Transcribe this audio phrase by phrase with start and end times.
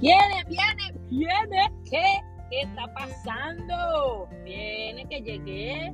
[0.00, 1.72] Viene, viene, viene.
[1.90, 4.28] ¿Qué está pasando?
[4.44, 5.92] Viene que llegué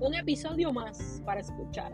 [0.00, 1.92] un episodio más para escuchar.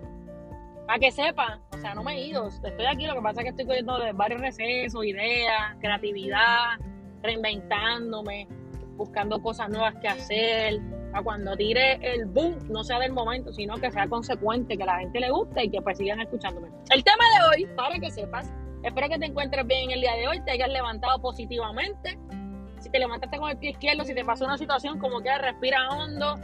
[0.87, 2.49] Para que sepan, o sea, no me he ido.
[2.49, 6.79] Estoy aquí, lo que pasa es que estoy cogiendo de varios recesos, ideas, creatividad,
[7.23, 8.49] reinventándome,
[8.97, 10.81] buscando cosas nuevas que hacer.
[11.13, 14.87] Para cuando tire el boom, no sea del momento, sino que sea consecuente, que a
[14.87, 16.69] la gente le guste y que pues sigan escuchándome.
[16.89, 18.51] El tema de hoy, para que sepas,
[18.83, 22.19] espero que te encuentres bien el día de hoy, te hayas levantado positivamente.
[22.81, 25.89] Si te levantaste con el pie izquierdo, si te pasó una situación como que respira
[25.91, 26.37] hondo,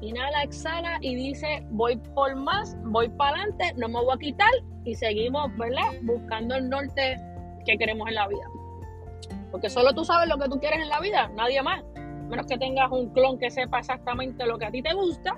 [0.00, 4.50] inhala, exhala y dice, voy por más, voy para adelante, no me voy a quitar
[4.84, 5.92] y seguimos, ¿verdad?
[6.02, 7.16] Buscando el norte
[7.64, 8.44] que queremos en la vida.
[9.50, 11.84] Porque solo tú sabes lo que tú quieres en la vida, nadie más.
[12.28, 15.36] Menos que tengas un clon que sepa exactamente lo que a ti te gusta,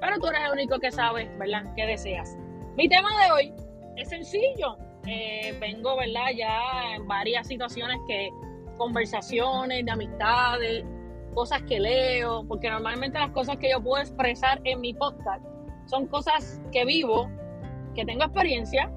[0.00, 2.36] pero tú eres el único que sabe, ¿verdad?, qué deseas.
[2.76, 3.54] Mi tema de hoy
[3.96, 4.76] es sencillo.
[5.06, 8.30] Eh, vengo, ¿verdad?, ya en varias situaciones que,
[8.76, 10.84] conversaciones de amistades,
[11.34, 15.44] cosas que leo, porque normalmente las cosas que yo puedo expresar en mi podcast
[15.86, 17.28] son cosas que vivo,
[17.94, 18.90] que tengo experiencia,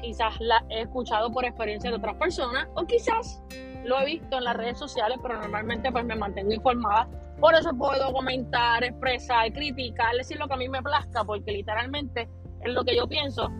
[0.00, 3.42] quizás la he escuchado por experiencia de otras personas o quizás
[3.84, 7.08] lo he visto en las redes sociales, pero normalmente pues me mantengo informada.
[7.40, 12.28] Por eso puedo comentar, expresar, criticar, decir lo que a mí me plazca, porque literalmente
[12.62, 13.50] es lo que yo pienso.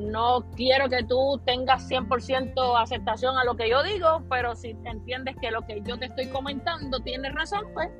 [0.00, 5.36] No quiero que tú tengas 100% aceptación a lo que yo digo, pero si entiendes
[5.40, 7.90] que lo que yo te estoy comentando tiene razón, pues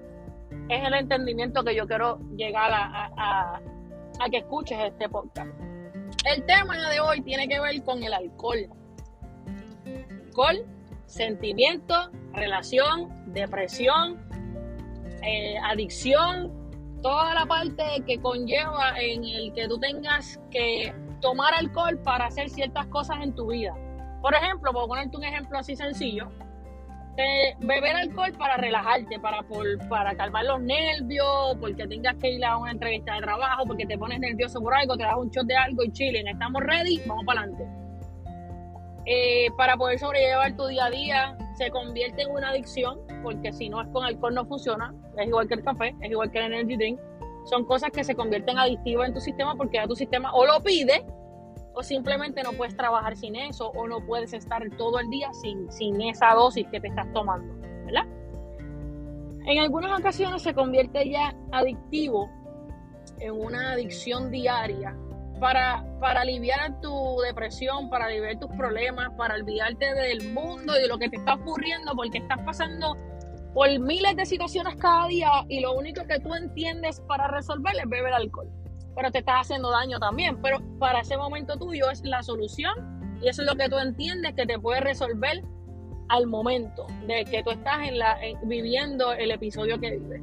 [0.69, 3.61] es el entendimiento que yo quiero llegar a,
[4.19, 5.51] a, que escuches este podcast.
[6.25, 8.69] El tema de hoy tiene que ver con el alcohol.
[10.27, 10.65] Alcohol
[11.11, 11.95] sentimiento,
[12.33, 14.17] relación, depresión,
[15.23, 16.53] eh, adicción,
[17.03, 22.49] toda la parte que conlleva en el que tú tengas que tomar alcohol para hacer
[22.51, 23.75] ciertas cosas en tu vida.
[24.21, 26.31] Por ejemplo, puedo ponerte un ejemplo así sencillo.
[27.61, 29.45] beber alcohol para relajarte, para,
[29.89, 33.99] para calmar los nervios, porque tengas que ir a una entrevista de trabajo, porque te
[33.99, 37.25] pones nervioso por algo, te das un shot de algo y chilling, estamos ready, vamos
[37.27, 37.81] para adelante
[39.06, 43.69] eh, para poder sobrellevar tu día a día, se convierte en una adicción, porque si
[43.69, 46.53] no es con alcohol no funciona, es igual que el café, es igual que el
[46.53, 47.00] energy drink,
[47.44, 50.62] son cosas que se convierten adictivas en tu sistema porque ya tu sistema o lo
[50.62, 51.05] pide
[51.83, 56.01] simplemente no puedes trabajar sin eso o no puedes estar todo el día sin, sin
[56.03, 57.55] esa dosis que te estás tomando,
[57.85, 58.07] ¿verdad?
[59.47, 62.31] En algunas ocasiones se convierte ya adictivo
[63.19, 64.97] en una adicción diaria
[65.41, 70.89] para, para aliviar tu depresión, para aliviar tus problemas, para olvidarte del mundo y de
[70.89, 72.97] lo que te está ocurriendo, porque estás pasando
[73.55, 77.89] por miles de situaciones cada día y lo único que tú entiendes para resolver es
[77.89, 78.49] beber alcohol.
[78.95, 80.41] Pero te estás haciendo daño también.
[80.43, 84.34] Pero para ese momento tuyo es la solución y eso es lo que tú entiendes
[84.34, 85.43] que te puede resolver
[86.09, 90.23] al momento de que tú estás en la, viviendo el episodio que vives.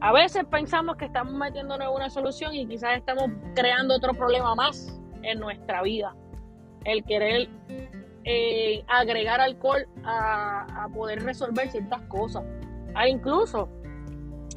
[0.00, 4.54] A veces pensamos que estamos metiéndonos en una solución y quizás estamos creando otro problema
[4.54, 6.16] más en nuestra vida.
[6.84, 7.50] El querer
[8.24, 12.44] eh, agregar alcohol a, poder resolver ciertas cosas.
[12.98, 13.68] E incluso,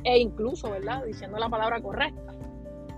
[0.04, 1.04] e incluso, ¿verdad?
[1.06, 2.23] Diciendo la palabra correcta.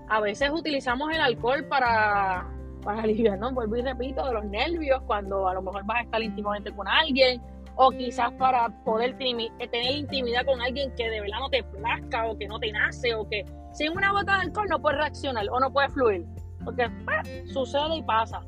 [0.08, 2.46] A veces utilizamos el alcohol para,
[2.82, 6.22] para aliviarnos, vuelvo y repito, de los nervios, cuando a lo mejor vas a estar
[6.22, 7.42] íntimamente con alguien
[7.76, 12.38] o quizás para poder tener intimidad con alguien que de verdad no te plazca o
[12.38, 15.60] que no te nace o que sin una gota de alcohol no puedes reaccionar o
[15.60, 16.24] no puedes fluir.
[16.64, 18.40] Porque pues, sucede y pasa.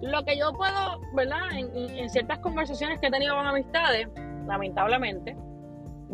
[0.00, 1.40] Lo que yo puedo, ¿verdad?
[1.52, 4.08] En, ciertas conversaciones que he tenido con amistades,
[4.46, 5.36] lamentablemente,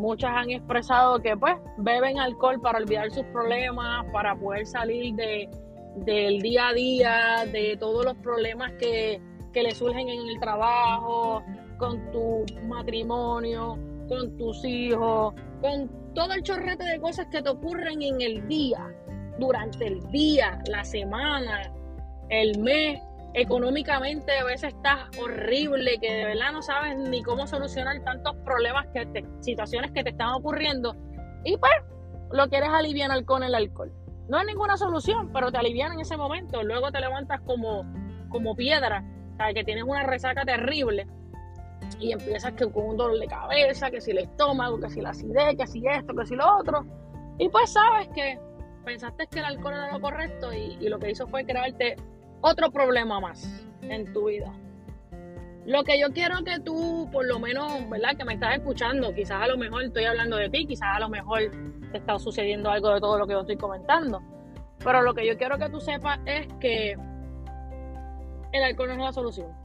[0.00, 5.48] muchas han expresado que pues beben alcohol para olvidar sus problemas, para poder salir de,
[5.96, 9.20] del día a día, de todos los problemas que,
[9.52, 11.42] que le surgen en el trabajo,
[11.78, 13.78] con tu matrimonio,
[14.08, 18.94] con tus hijos, con todo el chorrete de cosas que te ocurren en el día,
[19.38, 21.72] durante el día, la semana,
[22.28, 23.00] el mes.
[23.34, 28.86] Económicamente a veces estás horrible, que de verdad no sabes ni cómo solucionar tantos problemas,
[28.92, 30.96] que te, situaciones que te están ocurriendo.
[31.44, 31.72] Y pues
[32.32, 33.92] lo quieres aliviar con el alcohol.
[34.28, 36.62] No es ninguna solución, pero te alivian en ese momento.
[36.62, 37.84] Luego te levantas como,
[38.28, 39.04] como piedra,
[39.36, 41.06] sabes que tienes una resaca terrible
[41.98, 45.10] y empiezas que con un dolor de cabeza, que si el estómago, que si la
[45.10, 46.84] acidez, que si esto, que si lo otro.
[47.38, 48.38] Y pues sabes que
[48.84, 51.96] pensaste que el alcohol era lo correcto y, y lo que hizo fue crearte
[52.40, 54.52] otro problema más en tu vida.
[55.66, 58.16] Lo que yo quiero que tú, por lo menos, ¿verdad?
[58.16, 61.08] Que me estás escuchando, quizás a lo mejor estoy hablando de ti, quizás a lo
[61.08, 61.42] mejor
[61.92, 64.22] te está sucediendo algo de todo lo que yo estoy comentando.
[64.82, 66.96] Pero lo que yo quiero que tú sepas es que
[68.52, 69.60] el alcohol no es la solución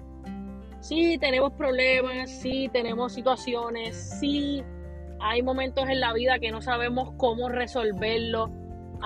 [0.86, 4.64] Sí, tenemos problemas, sí, tenemos situaciones, sí,
[5.20, 8.52] hay momentos en la vida que no sabemos cómo resolverlo,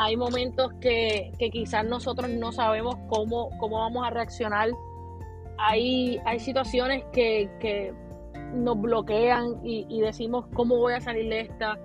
[0.02, 4.70] hay momentos que, quizás nosotros no sabemos cómo, cómo vamos a reaccionar,
[5.58, 7.94] hay, hay situaciones que,
[8.54, 11.78] nos bloquean y, y decimos cómo voy a salir de esta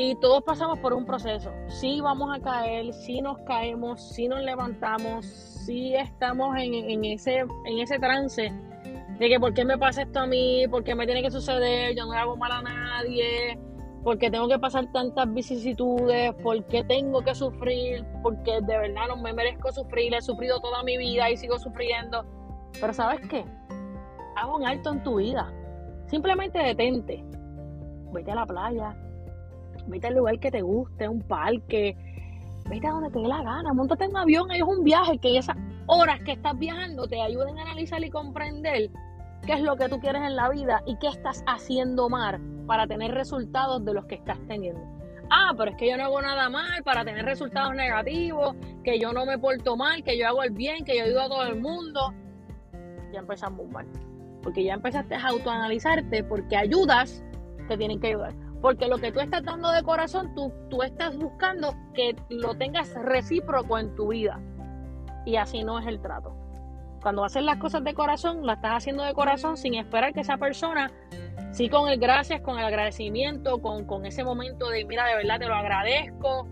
[0.00, 1.52] y todos pasamos por un proceso.
[1.66, 7.78] Sí vamos a caer, sí nos caemos, sí nos levantamos, sí estamos en, ese, en
[7.80, 8.52] ese trance
[9.18, 11.96] de que por qué me pasa esto a mí, por qué me tiene que suceder,
[11.96, 13.58] yo no hago mal a nadie,
[14.02, 19.02] por qué tengo que pasar tantas vicisitudes, por qué tengo que sufrir, porque de verdad
[19.08, 22.24] no me merezco sufrir, he sufrido toda mi vida y sigo sufriendo.
[22.80, 23.44] Pero ¿sabes qué?
[24.36, 25.52] Hago un alto en tu vida.
[26.06, 27.24] Simplemente detente.
[28.12, 28.96] Vete a la playa,
[29.86, 31.94] vete al lugar que te guste, un parque,
[32.70, 35.36] vete a donde te dé la gana, montate en un avión, es un viaje, que
[35.36, 35.56] esas
[35.86, 38.90] horas que estás viajando te ayuden a analizar y comprender
[39.46, 42.86] qué es lo que tú quieres en la vida y qué estás haciendo mal para
[42.86, 44.80] tener resultados de los que estás teniendo.
[45.30, 49.12] Ah, pero es que yo no hago nada mal para tener resultados negativos, que yo
[49.12, 51.60] no me porto mal, que yo hago el bien, que yo ayudo a todo el
[51.60, 52.14] mundo.
[53.12, 53.86] Ya empezamos mal.
[54.42, 57.22] Porque ya empezaste a autoanalizarte porque ayudas
[57.68, 58.34] te tienen que ayudar.
[58.62, 62.94] Porque lo que tú estás dando de corazón, tú, tú estás buscando que lo tengas
[62.94, 64.40] recíproco en tu vida.
[65.26, 66.34] Y así no es el trato.
[67.02, 70.36] Cuando haces las cosas de corazón, las estás haciendo de corazón sin esperar que esa
[70.36, 70.90] persona,
[71.52, 75.38] sí con el gracias, con el agradecimiento, con, con ese momento de, mira, de verdad
[75.38, 76.48] te lo agradezco.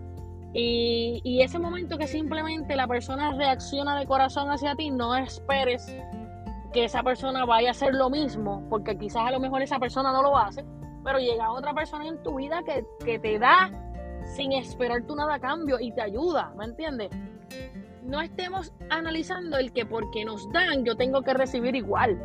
[0.53, 5.95] Y, y ese momento que simplemente la persona reacciona de corazón hacia ti, no esperes
[6.73, 10.11] que esa persona vaya a hacer lo mismo, porque quizás a lo mejor esa persona
[10.11, 10.63] no lo hace
[11.07, 13.71] pero llega otra persona en tu vida que, te da
[14.35, 17.09] sin esperar tú nada a cambio y te ayuda, ¿me entiendes?
[18.07, 22.17] No estemos analizando el que porque nos dan yo tengo que recibir igual.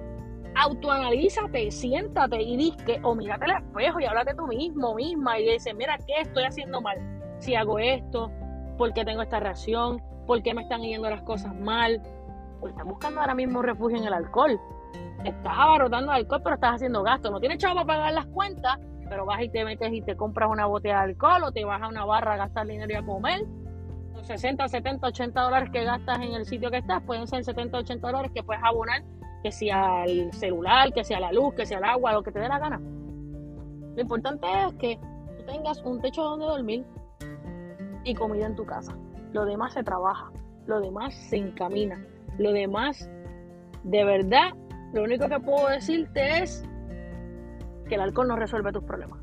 [0.55, 5.75] Autoanalízate, siéntate y disque o mírate al espejo y háblate tú mismo, misma y dices,
[5.75, 6.99] mira, ¿qué estoy haciendo mal?
[7.39, 8.31] Si hago esto,
[8.79, 10.01] ¿por qué tengo esta reacción?
[10.27, 12.01] ¿Por qué me están yendo las cosas mal?
[12.61, 14.61] Pues estás buscando ahora mismo refugio en el alcohol
[15.25, 17.31] estás abarrotando alcohol, pero estás haciendo gasto.
[17.31, 20.51] No tienes chavo para pagar las cuentas, pero vas y te metes y te compras
[20.51, 23.03] una botella de alcohol o te vas a una barra a gastar dinero y a
[23.05, 23.45] comer.
[24.23, 27.79] Los 60, 70, 80 dólares que gastas en el sitio que estás pueden ser 70,
[27.79, 29.03] 80 dólares que puedes abonar,
[29.43, 32.39] que sea el celular, que sea la luz, que sea el agua, lo que te
[32.39, 32.79] dé la gana.
[32.79, 34.97] Lo importante es que
[35.37, 36.87] tú tengas un techo donde dormir
[38.05, 38.97] y comida en tu casa.
[39.33, 40.31] Lo demás se trabaja,
[40.67, 42.01] lo demás se encamina,
[42.39, 43.11] lo demás
[43.83, 44.53] de verdad
[44.93, 46.65] lo único que puedo decirte es
[47.89, 49.19] que el alcohol no resuelve tus problemas.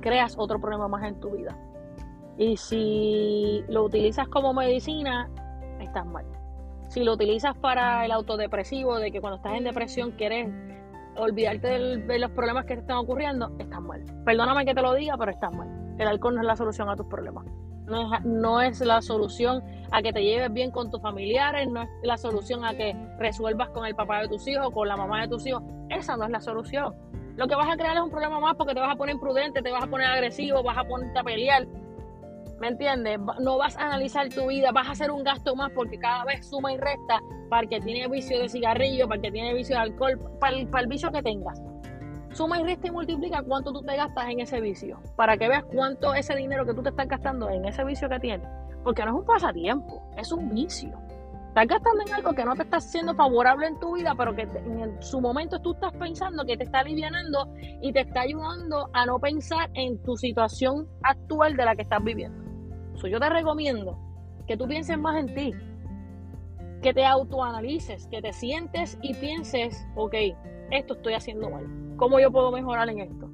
[0.00, 1.54] Creas otro problema más en tu vida.
[2.36, 5.28] Y si lo utilizas como medicina,
[5.80, 6.24] estás mal.
[6.88, 10.48] Si lo utilizas para el autodepresivo, de que cuando estás en depresión quieres
[11.16, 14.04] olvidarte de los problemas que te están ocurriendo, estás mal.
[14.24, 15.68] Perdóname que te lo diga, pero estás mal.
[15.98, 17.46] El alcohol no es la solución a tus problemas.
[18.24, 22.16] No es, la solución a que te lleves bien con tus familiares, no es la
[22.16, 25.46] solución a que resuelvas con el papá de tus hijos, con la mamá de tus
[25.46, 25.62] hijos.
[25.90, 26.94] Esa no es la solución.
[27.36, 29.60] Lo que vas a crear es un problema más porque te vas a poner imprudente,
[29.60, 31.66] te vas a poner agresivo, vas a ponerte a pelear.
[32.60, 33.18] ¿Me entiendes?
[33.40, 36.46] No vas a analizar tu vida, vas a hacer un gasto más porque cada vez
[36.48, 37.20] suma y resta
[37.50, 40.82] para que tiene vicio de cigarrillo, para que tiene vicio de alcohol, para el, para
[40.82, 41.60] el vicio que tengas
[42.34, 45.64] suma y resta y multiplica cuánto tú te gastas en ese vicio, para que veas
[45.64, 48.48] cuánto ese dinero que tú te estás gastando en ese vicio que tienes,
[48.82, 50.98] porque no es un pasatiempo, es un vicio.
[51.48, 54.42] Estás gastando en algo que no te está siendo favorable en tu vida, pero que
[54.42, 57.48] en su momento tú estás pensando que te está alivianando
[57.80, 62.02] y te está ayudando a no pensar en tu situación actual de la que estás
[62.02, 62.43] viviendo.
[63.06, 63.98] Yo te recomiendo
[64.46, 65.52] que tú pienses más en ti,
[66.82, 70.14] que te autoanalices, que te sientes y pienses, ok,
[70.70, 73.30] esto estoy haciendo mal ¿Cómo yo puedo mejorar en esto?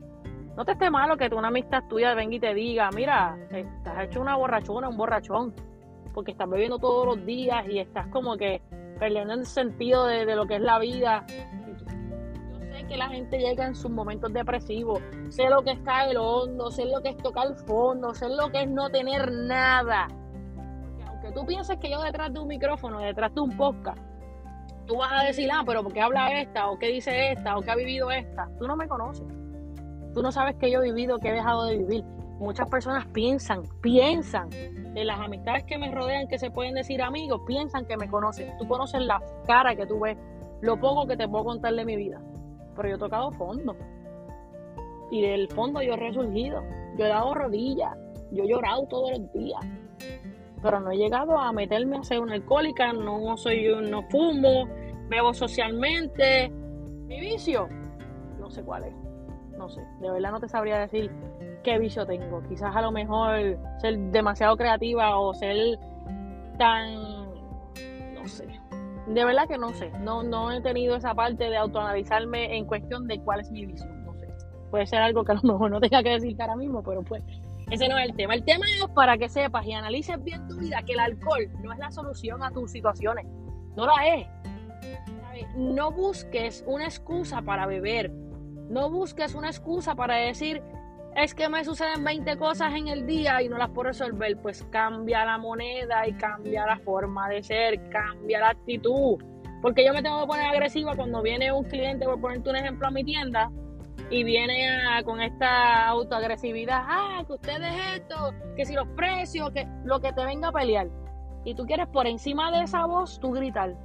[0.56, 4.20] No te esté malo que una amistad tuya venga y te diga, mira, estás hecho
[4.20, 5.54] una borrachona, un borrachón,
[6.12, 8.60] porque estás bebiendo todos los días y estás como que
[8.98, 11.24] perdiendo el sentido de, lo que es la vida.
[12.90, 16.86] Que la gente llega en sus momentos depresivos, sé lo que es caer hondo, sé
[16.86, 20.08] lo que es tocar fondo, sé lo que es no tener nada.
[20.08, 24.00] Porque aunque tú pienses que yo detrás de un micrófono, detrás de un podcast,
[24.86, 26.68] tú vas a decir, ah, pero ¿por qué habla esta?
[26.68, 27.56] ¿O qué dice esta?
[27.56, 28.48] ¿O qué ha vivido esta?
[28.58, 29.24] Tú no me conoces.
[30.12, 32.04] Tú no sabes que yo he vivido, que he dejado de vivir.
[32.40, 37.40] Muchas personas piensan, piensan de las amistades que me rodean, que se pueden decir amigos,
[37.46, 38.52] piensan que me conocen.
[38.58, 40.18] Tú conoces la cara que tú ves,
[40.60, 42.20] lo poco que te puedo contar de mi vida.
[42.80, 43.76] Pero yo he tocado fondo.
[45.10, 46.62] Y del fondo yo he resurgido.
[46.96, 47.94] Yo he dado rodillas.
[48.32, 49.60] Yo he llorado todos los días
[50.62, 54.68] pero no he llegado a meterme a ser una alcohólica, no soy no fumo,
[55.08, 56.50] bebo socialmente,
[57.06, 57.68] Mi vicio,
[58.38, 58.94] no sé cuál es.
[59.56, 61.10] No sé, de verdad no te sabría decir
[61.62, 62.42] qué vicio tengo.
[62.48, 65.78] Quizás a lo mejor ser demasiado creativa o ser
[66.58, 67.09] tan.
[69.14, 69.90] De verdad que no sé.
[70.00, 73.86] No, no he tenido esa parte de autoanalizarme en cuestión de cuál es mi vicio.
[74.04, 74.28] No sé.
[74.70, 77.24] Puede ser algo que a lo mejor no tenga que decirte ahora mismo, pero pues
[77.70, 78.34] ese no es el tema.
[78.34, 81.72] El tema es para que sepas y analices bien tu vida que el alcohol no
[81.72, 83.26] es la solución a tus situaciones.
[83.76, 84.26] No la es.
[85.56, 88.12] No busques una excusa para beber.
[88.68, 90.62] No busques una excusa para decir,
[91.16, 94.36] es que me suceden 20 cosas en el día y no las puedo resolver.
[94.38, 99.18] Pues cambia la moneda y cambia la forma de ser, cambia la actitud.
[99.60, 102.86] Porque yo me tengo que poner agresiva cuando viene un cliente, por ponerte un ejemplo
[102.86, 103.50] a mi tienda,
[104.08, 110.00] y viene con esta autoagresividad, ah, que ustedes esto, que si los precios, que lo
[110.00, 110.88] que te venga a pelear.
[111.44, 113.76] Y tú quieres por encima de esa voz, tú gritar.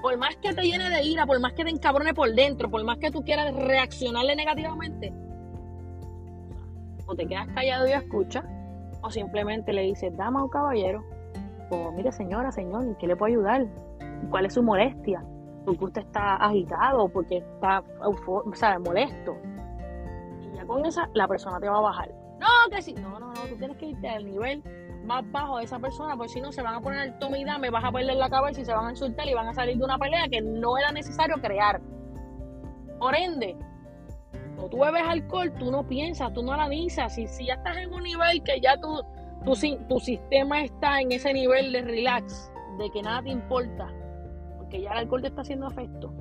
[0.00, 2.82] Por más que te llene de ira, por más que te encabrone por dentro, por
[2.82, 5.12] más que tú quieras reaccionarle negativamente,
[7.12, 8.44] o te quedas callado y escuchas,
[9.02, 11.04] o simplemente le dices, dama o caballero,
[11.70, 13.66] o mire señora, señor, ¿en qué le puedo ayudar?
[14.30, 15.24] ¿Cuál es su molestia?
[15.64, 19.36] porque usted está agitado, porque está o sea, molesto.
[20.40, 22.10] Y ya con esa, la persona te va a bajar.
[22.40, 22.94] No, que sí.
[22.94, 24.62] No, no, no, tú tienes que irte al nivel
[25.04, 27.44] más bajo de esa persona, porque si no se van a poner el tome y
[27.44, 29.76] dame, vas a perder la cabeza y se van a insultar y van a salir
[29.76, 31.80] de una pelea que no era necesario crear.
[32.98, 33.56] Por ende,
[34.54, 37.14] cuando tú bebes alcohol, tú no piensas, tú no analizas.
[37.14, 39.02] Si, si ya estás en un nivel que ya tu,
[39.44, 39.54] tu,
[39.88, 43.88] tu sistema está en ese nivel de relax, de que nada te importa,
[44.70, 46.12] que ya el alcohol te está haciendo efecto,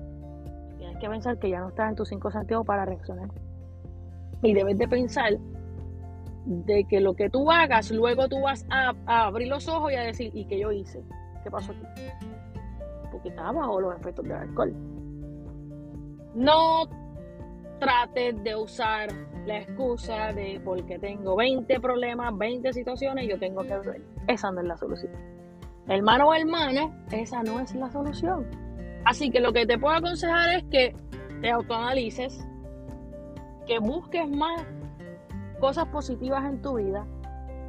[0.78, 3.30] tienes que pensar que ya no estás en tus cinco sentidos para reaccionar.
[4.44, 5.38] Y debes de pensar
[6.46, 10.02] de que lo que tú hagas, luego tú vas a, abrir los ojos y a
[10.02, 11.04] decir, ¿y qué yo hice?
[11.44, 12.04] ¿Qué pasó aquí?
[13.12, 14.74] Porque estaba bajo los efectos del alcohol.
[16.36, 16.88] No
[17.82, 19.10] trates de usar
[19.48, 24.02] la excusa de porque tengo 20 problemas, 20 situaciones, yo tengo que beber.
[24.28, 25.12] Esa no es la solución.
[25.88, 28.46] Hermano o hermana, esa no es la solución.
[29.04, 30.96] Así que lo que te puedo aconsejar es que
[31.42, 32.48] te autoanalices,
[33.66, 34.64] que busques más
[35.60, 37.08] cosas positivas en tu vida,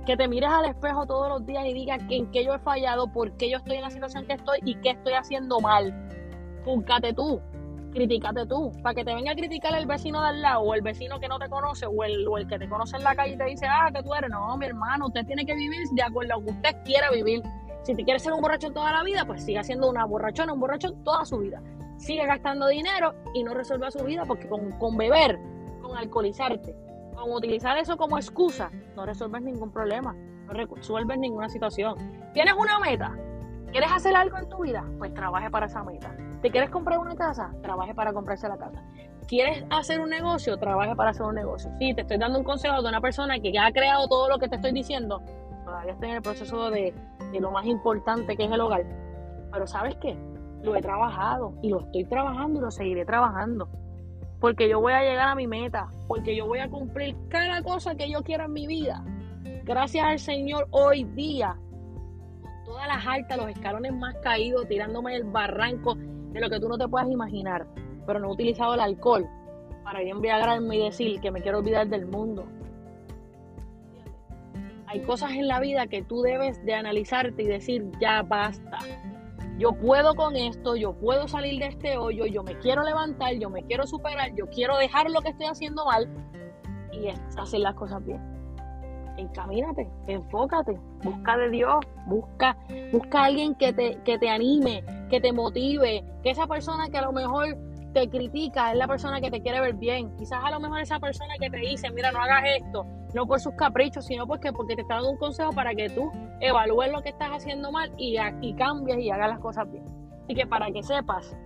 [0.04, 3.10] que te mires al espejo todos los días y digas en qué yo he fallado,
[3.10, 6.10] por qué yo estoy en la situación que estoy y qué estoy haciendo mal.
[6.66, 7.40] Júzgate tú,
[7.92, 10.82] critícate tú, para que te venga a criticar el vecino de al lado o el
[10.82, 13.34] vecino que no te conoce o el, o el que te conoce en la calle
[13.34, 14.30] y te dice, ah, que tú eres.
[14.30, 17.42] No, mi hermano, usted tiene que vivir de acuerdo a lo que usted quiera vivir.
[17.82, 20.60] Si te quieres ser un borracho toda la vida, pues siga siendo una borrachona, un
[20.60, 21.60] borracho toda su vida.
[21.98, 25.38] Sigue gastando dinero y no resuelva su vida porque con, beber,
[25.80, 26.74] con alcoholizarte,
[27.14, 31.96] con utilizar eso como excusa, no resuelves ningún problema, no resuelves ninguna situación.
[32.32, 33.16] ¿Tienes una meta?
[33.70, 34.84] ¿Quieres hacer algo en tu vida?
[34.98, 36.16] Pues trabaje para esa meta.
[36.42, 37.54] ¿Te quieres comprar una casa?
[37.62, 38.82] Trabaje para comprarse la casa.
[39.28, 40.56] ¿Quieres hacer un negocio?
[40.56, 41.70] Trabaje para hacer un negocio.
[41.78, 44.40] Sí, te estoy dando un consejo de una persona que ya ha creado todo lo
[44.40, 45.22] que te estoy diciendo.
[45.64, 46.92] Todavía estoy en el proceso de,
[47.30, 48.84] de lo más importante que es el hogar.
[49.52, 50.18] Pero ¿sabes qué?
[50.64, 53.68] Lo he trabajado y lo estoy trabajando y lo seguiré trabajando.
[54.40, 57.94] Porque yo voy a llegar a mi meta, porque yo voy a cumplir cada cosa
[57.94, 59.04] que yo quiera en mi vida.
[59.62, 61.56] Gracias al Señor hoy día,
[62.42, 65.96] con todas las altas, los escalones más caídos, tirándome el barranco
[66.32, 67.66] de lo que tú no te puedas imaginar.
[68.06, 69.28] Pero no he utilizado el alcohol
[69.84, 72.46] para embriagarme y decir que me quiero olvidar del mundo,
[74.92, 78.78] hay cosas en la vida que tú debes de analizarte y decir, ya basta.
[79.58, 83.48] Yo puedo con esto, yo puedo salir de este hoyo, yo me quiero levantar, yo
[83.48, 86.08] me quiero superar, yo quiero dejar lo que estoy haciendo mal
[86.92, 88.20] y hacer las cosas bien.
[89.16, 91.76] Encamínate, enfócate, busca de Dios,
[92.06, 92.56] busca,
[92.92, 96.98] busca a alguien que te, que te anime, que te motive, que esa persona que
[96.98, 97.56] a lo mejor
[97.92, 100.16] te critica es la persona que te quiere ver bien.
[100.16, 103.40] Quizás a lo mejor esa persona que te dice, mira, no hagas esto, no por
[103.40, 107.02] sus caprichos, sino porque, porque te está dando un consejo para que tú evalúes lo
[107.02, 109.84] que estás haciendo mal y, y cambies y hagas las cosas bien.
[110.24, 111.36] Así que para que sepas,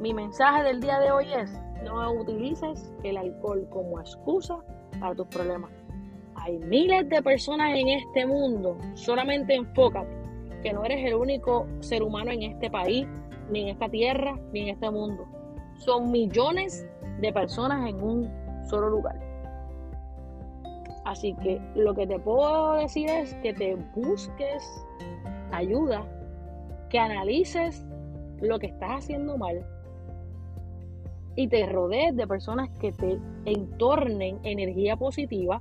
[0.00, 4.58] mi mensaje del día de hoy es, no utilices el alcohol como excusa
[5.00, 5.70] para tus problemas.
[6.36, 10.10] Hay miles de personas en este mundo, solamente enfócate
[10.62, 13.06] que no eres el único ser humano en este país,
[13.50, 15.26] ni en esta tierra, ni en este mundo
[15.84, 16.86] son millones
[17.20, 18.30] de personas en un
[18.68, 19.18] solo lugar.
[21.04, 24.62] Así que lo que te puedo decir es que te busques
[25.50, 26.06] ayuda,
[26.88, 27.84] que analices
[28.40, 29.66] lo que estás haciendo mal
[31.34, 35.60] y te rodees de personas que te entornen energía positiva,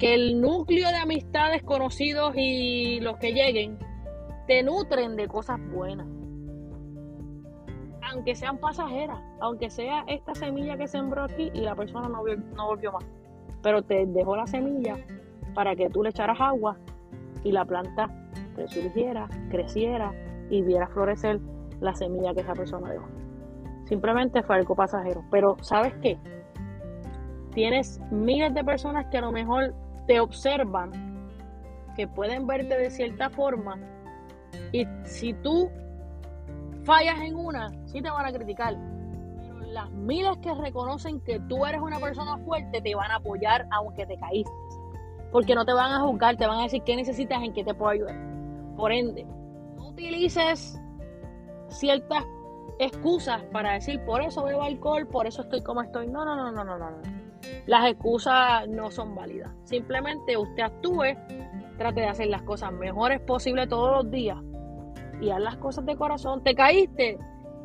[0.00, 3.78] que el núcleo de amistades conocidos y los que lleguen
[4.48, 6.06] te nutren de cosas buenas
[8.12, 12.22] aunque sean pasajeras, aunque sea esta semilla que sembró aquí y la persona no,
[12.56, 13.04] no volvió más,
[13.62, 14.96] pero te dejó la semilla
[15.54, 16.76] para que tú le echaras agua
[17.44, 18.08] y la planta
[18.56, 20.12] resurgiera, creciera
[20.50, 21.40] y viera florecer
[21.80, 23.06] la semilla que esa persona dejó.
[23.84, 25.24] Simplemente fue algo pasajero.
[25.30, 26.18] Pero ¿sabes qué?
[27.52, 29.74] Tienes miles de personas que a lo mejor
[30.10, 30.90] te observan,
[31.94, 33.78] que pueden verte de cierta forma
[34.72, 35.70] y si tú
[36.82, 38.76] fallas en una, sí te van a criticar.
[39.36, 43.68] Pero las miles que reconocen que tú eres una persona fuerte te van a apoyar
[43.70, 44.50] aunque te caíste.
[45.30, 47.72] Porque no te van a juzgar, te van a decir qué necesitas, en qué te
[47.72, 48.16] puedo ayudar.
[48.76, 49.24] Por ende,
[49.76, 50.76] no utilices
[51.68, 52.24] ciertas
[52.80, 56.08] excusas para decir por eso bebo alcohol, por eso estoy como estoy.
[56.08, 57.19] No, no, no, no, no, no.
[57.66, 59.50] Las excusas no son válidas.
[59.64, 61.16] Simplemente usted actúe,
[61.78, 64.38] trate de hacer las cosas mejores posible todos los días
[65.20, 66.42] y haz las cosas de corazón.
[66.42, 67.18] Te caíste,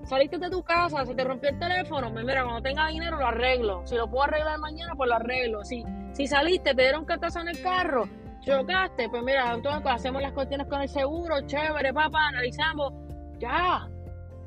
[0.03, 3.81] saliste de tu casa, se te rompió el teléfono, mira, cuando tenga dinero lo arreglo.
[3.85, 5.63] Si lo puedo arreglar mañana, pues lo arreglo.
[5.63, 8.07] Si, si saliste, te dieron cartazo en el carro,
[8.41, 12.93] chocaste, pues mira, entonces hacemos las cuestiones con el seguro, chévere, papá, analizamos.
[13.39, 13.89] Ya.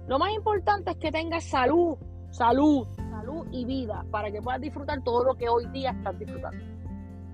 [0.07, 1.99] Lo más importante es que tengas salud,
[2.31, 2.87] salud,
[3.21, 6.65] salud y vida para que puedas disfrutar todo lo que hoy día estás disfrutando.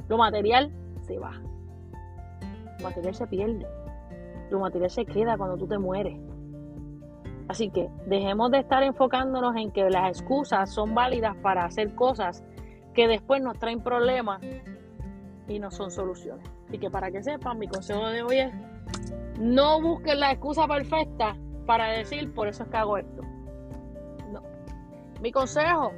[0.09, 0.73] Lo material
[1.03, 1.33] se va.
[2.79, 3.67] Lo material se pierde
[4.51, 6.19] lo material se queda cuando tú te mueres.
[7.49, 12.43] Así que dejemos de estar enfocándonos en que las excusas son válidas para hacer cosas
[12.95, 14.41] que después nos traen problemas
[15.47, 16.49] y no son soluciones.
[16.69, 18.55] Así que para que sepan, mi consejo de hoy es
[19.39, 21.37] no busques la excusa perfecta
[21.67, 23.23] para decir por eso es que hago esto.
[25.25, 25.95] Mi consejo,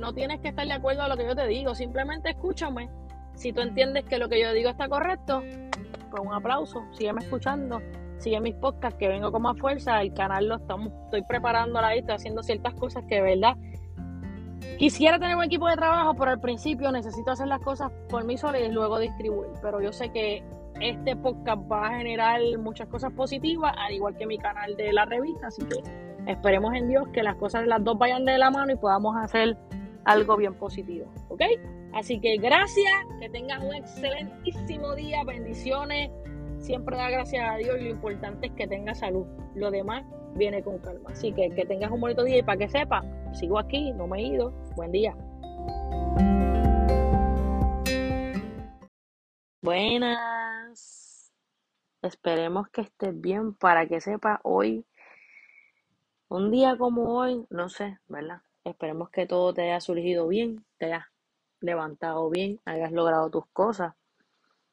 [0.00, 2.90] No tienes que estar de acuerdo a lo que yo te digo, simplemente escúchame.
[3.34, 5.40] Si tú entiendes que lo que yo digo está correcto,
[6.20, 7.80] un aplauso, sígueme escuchando,
[8.18, 11.94] sigue mis podcasts que vengo con más fuerza, el canal lo estamos, estoy preparando la
[11.94, 13.54] estoy haciendo ciertas cosas que de verdad
[14.78, 18.36] quisiera tener un equipo de trabajo, pero al principio necesito hacer las cosas por mí
[18.36, 20.42] sola y luego distribuir, pero yo sé que
[20.80, 25.04] este podcast va a generar muchas cosas positivas, al igual que mi canal de la
[25.04, 28.72] revista, así que esperemos en Dios que las cosas las dos vayan de la mano
[28.72, 29.56] y podamos hacer
[30.04, 31.42] algo bien positivo, ¿ok?
[31.94, 36.10] Así que gracias, que tengas un excelentísimo día, bendiciones.
[36.58, 39.26] Siempre da gracias a Dios y lo importante es que tengas salud.
[39.54, 41.10] Lo demás viene con calma.
[41.10, 44.18] Así que que tengas un bonito día y para que sepas, sigo aquí, no me
[44.18, 44.50] he ido.
[44.74, 45.14] Buen día.
[49.62, 51.32] Buenas.
[52.02, 54.84] Esperemos que estés bien para que sepas hoy,
[56.28, 58.42] un día como hoy, no sé, ¿verdad?
[58.64, 61.12] Esperemos que todo te haya surgido bien, te haya
[61.60, 63.94] levantado bien, hayas logrado tus cosas,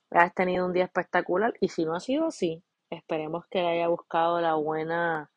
[0.09, 4.41] hayas tenido un día espectacular y si no ha sido así, esperemos que haya buscado
[4.41, 5.31] la buena,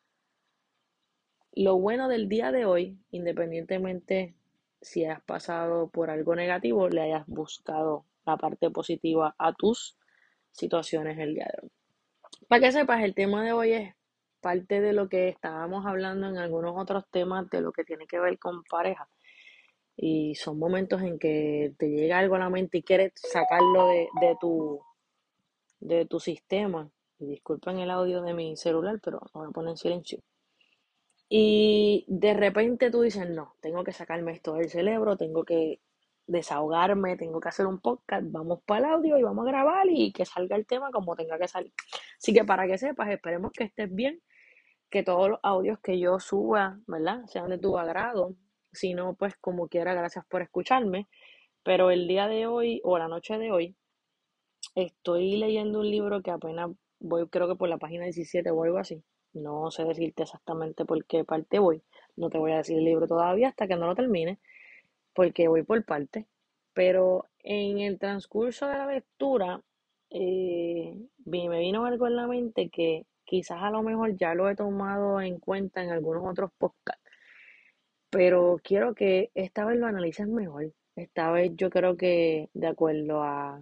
[1.53, 4.35] lo bueno del día de hoy, independientemente
[4.81, 9.97] si has pasado por algo negativo, le hayas buscado la parte positiva a tus
[10.51, 11.71] situaciones el día de hoy.
[12.47, 13.95] Para que sepas, el tema de hoy es
[14.45, 18.19] parte de lo que estábamos hablando en algunos otros temas de lo que tiene que
[18.19, 19.09] ver con pareja
[19.97, 24.07] y son momentos en que te llega algo a la mente y quieres sacarlo de,
[24.21, 24.79] de tu,
[25.79, 26.87] de tu sistema.
[27.17, 30.19] Y disculpen el audio de mi celular, pero lo voy a poner en silencio.
[31.27, 35.79] Y de repente tú dices, no, tengo que sacarme esto del cerebro, tengo que
[36.27, 40.11] desahogarme, tengo que hacer un podcast, vamos para el audio y vamos a grabar y
[40.11, 41.73] que salga el tema como tenga que salir.
[42.17, 44.21] Así que para que sepas, esperemos que estés bien,
[44.95, 47.25] que todos los audios que yo suba, ¿verdad?
[47.25, 48.33] Sean de tu agrado,
[48.71, 51.09] si no, pues como quiera, gracias por escucharme.
[51.63, 53.75] Pero el día de hoy o la noche de hoy
[54.73, 58.77] estoy leyendo un libro que apenas voy, creo que por la página 17 o algo
[58.77, 59.03] así.
[59.33, 61.83] No sé decirte exactamente por qué parte voy.
[62.15, 64.39] No te voy a decir el libro todavía hasta que no lo termine,
[65.13, 66.25] porque voy por parte.
[66.71, 69.61] Pero en el transcurso de la lectura
[70.09, 74.55] eh, me vino algo en la mente que quizás a lo mejor ya lo he
[74.55, 77.05] tomado en cuenta en algunos otros podcasts
[78.15, 80.71] pero quiero que esta vez lo analices mejor.
[80.95, 83.59] Esta vez yo creo que de acuerdo a,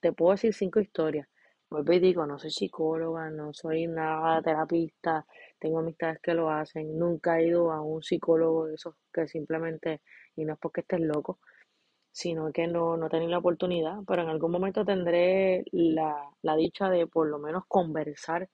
[0.00, 1.28] te puedo decir cinco historias.
[1.68, 5.26] Vuelvo y digo, no soy psicóloga, no soy nada terapista,
[5.58, 10.00] tengo amistades que lo hacen, nunca he ido a un psicólogo de esos que simplemente,
[10.34, 11.40] y no es porque estés loco,
[12.10, 16.88] sino que no, no tenido la oportunidad, pero en algún momento tendré la, la dicha
[16.88, 18.48] de por lo menos conversar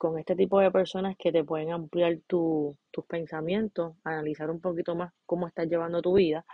[0.00, 2.74] con este tipo de personas que te pueden ampliar tus
[3.06, 6.46] pensamientos, analizar un poquito más cómo estás llevando tu vida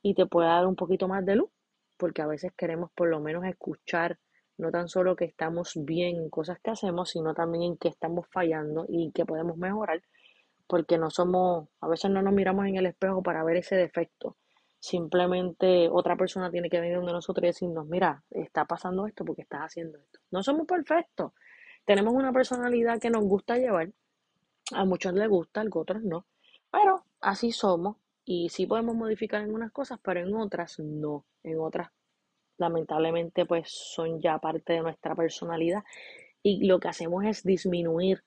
[0.00, 1.50] y te puede dar un poquito más de luz,
[1.98, 4.18] porque a veces queremos por lo menos escuchar
[4.56, 8.26] no tan solo que estamos bien en cosas que hacemos, sino también en que estamos
[8.30, 10.00] fallando y que podemos mejorar
[10.66, 14.38] porque no somos, a veces no nos miramos en el espejo para ver ese defecto.
[14.78, 19.42] Simplemente otra persona tiene que venir donde nosotros y decirnos, mira, está pasando esto porque
[19.42, 20.20] estás haciendo esto.
[20.30, 21.32] No somos perfectos.
[21.84, 23.90] Tenemos una personalidad que nos gusta llevar.
[24.72, 26.26] A muchos les gusta, a otros no.
[26.70, 31.24] Pero así somos y sí podemos modificar en unas cosas, pero en otras no.
[31.42, 31.90] En otras,
[32.58, 35.82] lamentablemente, pues son ya parte de nuestra personalidad
[36.42, 38.22] y lo que hacemos es disminuir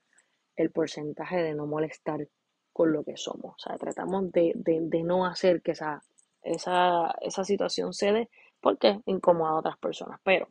[0.55, 2.27] el porcentaje de no molestar
[2.71, 3.55] con lo que somos.
[3.55, 4.53] O sea, tratamos de,
[5.03, 6.03] no hacer que esa,
[6.41, 10.19] esa, esa situación cede porque incomoda a otras personas.
[10.23, 10.49] Pero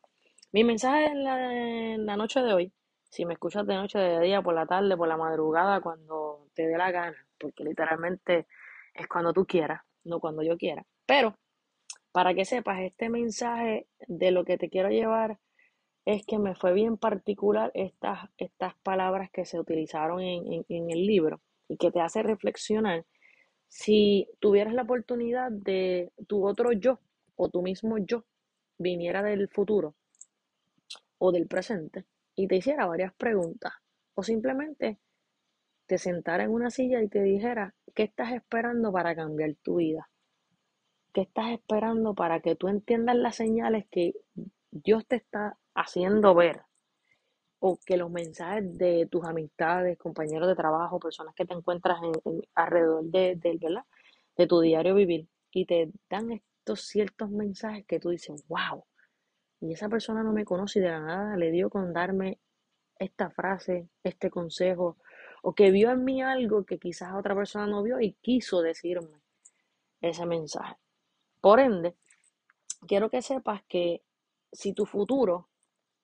[0.52, 1.54] mi mensaje en la,
[1.94, 2.72] en la noche de hoy,
[3.12, 6.66] si me escuchas de noche, de día, por la tarde, por la madrugada, cuando te
[6.66, 8.46] dé la gana, porque literalmente
[8.94, 10.86] es cuando tú quieras, no cuando yo quiera.
[11.04, 11.36] Pero
[12.10, 15.38] para que sepas, este mensaje de lo que te quiero llevar
[16.06, 21.06] es que me fue bien particular estas, estas palabras que se utilizaron en, en, el
[21.06, 23.04] libro y que te hace reflexionar
[23.68, 26.98] si tuvieras la oportunidad de tu otro yo
[27.36, 28.24] o tu mismo yo
[28.78, 29.94] viniera del futuro
[31.18, 33.72] o del presente y te hiciera varias preguntas.
[34.14, 34.98] O simplemente
[35.86, 40.08] te sentara en una silla y te dijera qué estás esperando para cambiar tu vida,
[41.12, 44.14] qué estás esperando para que tú entiendas las señales que
[44.70, 46.62] Dios te está haciendo ver
[47.58, 52.42] o que los mensajes de tus amistades, compañeros de trabajo, personas que te encuentras en,
[52.54, 53.84] alrededor de, ¿verdad?
[54.36, 58.84] de tu diario vivir y te dan estos ciertos mensajes que tú dices, wow,
[59.62, 62.40] y esa persona no me conoce y de la nada le dio con darme
[62.98, 64.96] esta frase, este consejo,
[65.42, 69.22] o que vio en mí algo que quizás otra persona no vio y quiso decirme
[70.00, 70.74] ese mensaje.
[71.40, 71.94] Por ende,
[72.88, 74.02] quiero que sepas que
[74.50, 75.48] si tu futuro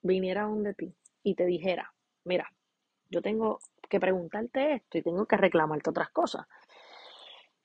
[0.03, 0.95] viniera donde ti
[1.25, 1.93] y te dijera,
[2.25, 2.53] mira,
[3.11, 6.47] yo tengo que preguntarte esto y tengo que reclamarte otras cosas.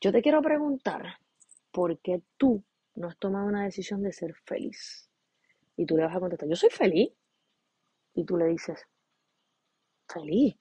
[0.02, 1.18] Yo te quiero preguntar
[1.72, 2.64] por qué tú
[2.96, 5.12] no has tomado una decisión de ser feliz.
[5.76, 7.12] Y tú le vas a contestar, yo soy feliz.
[8.14, 8.86] Y tú le dices,
[10.08, 10.56] feliz.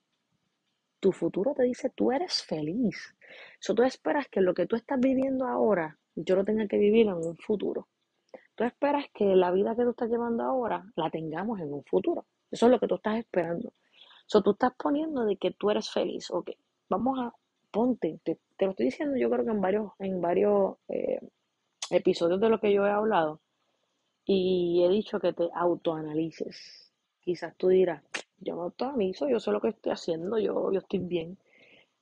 [1.01, 3.15] Tu futuro te dice, tú eres feliz.
[3.61, 7.07] Eso tú esperas que lo que tú estás viviendo ahora, yo lo tenga que vivir
[7.07, 7.89] en un futuro.
[8.55, 12.27] Tú esperas que la vida que tú estás llevando ahora la tengamos en un futuro.
[12.51, 13.73] Eso es lo que tú estás esperando.
[14.27, 16.31] Eso tú estás poniendo de que tú eres feliz.
[16.31, 16.51] Ok,
[16.89, 17.35] vamos a,
[17.71, 21.21] ponte, te, lo estoy diciendo yo creo que en varios, en varios eh,
[21.91, 23.42] episodios de lo que yo he hablado.
[24.25, 26.93] Y he dicho que te autoanalices.
[27.21, 28.03] Quizás tú dirás,
[28.39, 31.39] yo me autoanalizo, yo sé lo que estoy haciendo, yo, yo estoy bien.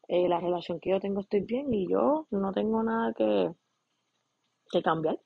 [0.09, 3.53] Eh, la relación que yo tengo estoy bien y yo no tengo nada que,
[4.71, 5.19] que cambiar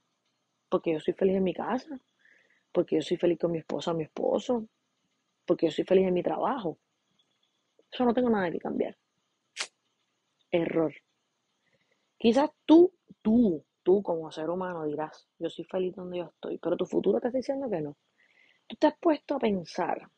[0.74, 2.00] porque yo soy feliz en mi casa,
[2.72, 4.66] porque yo soy feliz con mi esposa, mi esposo,
[5.46, 6.78] porque yo soy feliz en mi trabajo.
[7.92, 8.96] Eso no tengo nada que cambiar.
[10.50, 10.92] Error.
[12.18, 16.76] Quizás tú, tú, tú como ser humano dirás, yo soy feliz donde yo estoy, pero
[16.76, 17.96] tu futuro te está diciendo que no.
[18.66, 20.10] Tú te has puesto a pensar,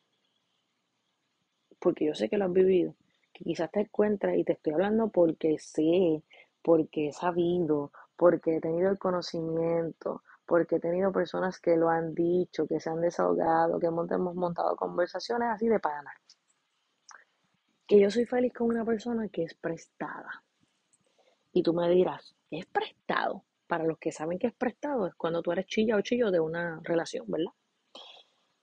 [1.78, 2.94] porque yo sé que lo has vivido,
[3.32, 6.22] que quizás te encuentras y te estoy hablando porque sé,
[6.62, 12.14] porque he sabido, porque he tenido el conocimiento, porque he tenido personas que lo han
[12.14, 16.12] dicho, que se han desahogado, que hemos, montado conversaciones así de pana.
[17.86, 20.44] Que yo soy feliz con una persona que es prestada.
[21.52, 23.45] Y tú me dirás, ¿es prestado?
[23.66, 26.40] Para los que saben que es prestado, es cuando tú eres chilla o chillo de
[26.40, 27.52] una relación, ¿verdad?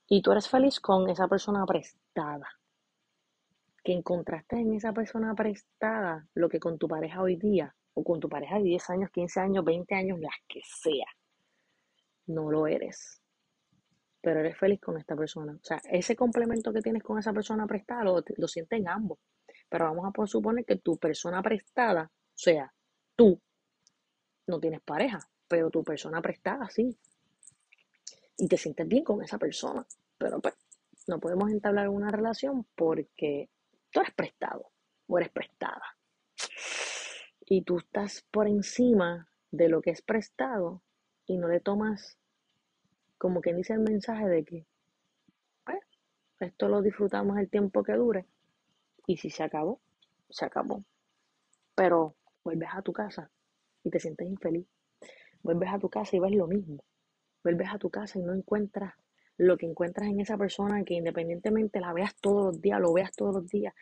[0.08, 2.48] Y tú eres feliz con esa persona prestada.
[3.84, 8.20] Que encontraste en esa persona prestada lo que con tu pareja hoy día, o con
[8.20, 11.06] tu pareja de 10 años, 15 años, 20 años, las que sea
[12.28, 13.22] no lo eres.
[14.22, 15.54] Pero eres feliz con esta persona.
[15.54, 19.20] O sea, ese complemento que tienes con esa persona prestada lo, lo sienten ambos.
[19.70, 22.74] Pero vamos a suponer que tu persona prestada, sea,
[23.16, 23.42] tú,
[24.48, 26.98] no tienes pareja, pero tu persona prestada sí.
[28.38, 29.86] Y te sientes bien con esa persona.
[30.18, 30.56] Pero pues,
[31.08, 33.50] no podemos entablar una relación porque
[33.92, 34.72] tú eres prestado
[35.08, 35.98] o eres prestada.
[37.46, 40.82] Y tú estás por encima de lo que es prestado
[41.26, 42.18] y no le tomas
[43.18, 44.66] como quien dice el mensaje de que
[45.64, 45.80] pues,
[46.40, 48.26] esto lo disfrutamos el tiempo que dure
[49.06, 49.80] y si se acabó,
[50.30, 50.84] se acabó.
[51.76, 53.30] Pero vuelves a tu casa
[53.84, 54.68] y te sientes infeliz.
[55.42, 56.84] Vuelves a tu casa y ves lo mismo.
[57.44, 58.94] Vuelves a tu casa y no encuentras
[59.38, 63.12] lo que encuentras en esa persona que independientemente la veas todos los días, lo veas
[63.14, 63.74] todos los días,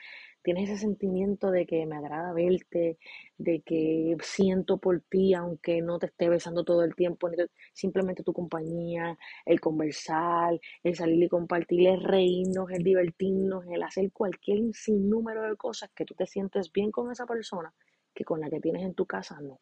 [0.41, 2.97] tienes ese sentimiento de que me agrada verte,
[3.37, 7.29] de que siento por ti, aunque no te esté besando todo el tiempo,
[7.73, 14.11] simplemente tu compañía, el conversar, el salir y compartir, el reírnos, el divertirnos, el hacer
[14.11, 17.73] cualquier sinnúmero de cosas que tú te sientes bien con esa persona
[18.13, 19.59] que con la que tienes en tu casa no.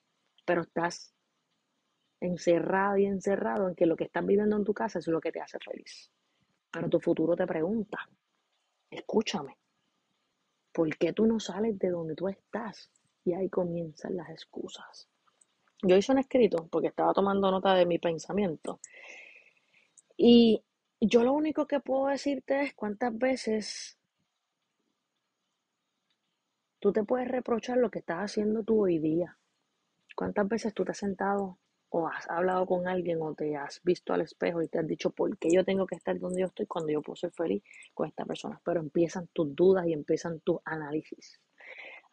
[0.49, 1.13] Pero estás
[2.19, 5.31] encerrado y encerrado en que lo que estás viviendo en tu casa es lo que
[5.31, 6.11] te hace feliz.
[6.71, 8.09] Pero tu futuro te pregunta,
[8.89, 9.59] escúchame,
[10.71, 12.89] ¿por qué tú no sales de donde tú estás?
[13.23, 15.07] Y ahí comienzan las excusas.
[15.83, 18.79] Yo hice un escrito porque estaba tomando nota de mi pensamiento.
[20.17, 20.63] Y
[20.99, 23.99] yo lo único que puedo decirte es cuántas veces
[26.79, 29.38] tú te puedes reprochar lo que estás haciendo tú hoy día.
[30.19, 34.11] ¿Cuántas veces tú te has sentado o has hablado con alguien o te has visto
[34.11, 36.65] al espejo y te has dicho por qué yo tengo que estar donde yo estoy
[36.65, 38.59] cuando yo puedo ser feliz con esta persona?
[38.65, 41.39] Pero empiezan tus dudas y empiezan tus análisis.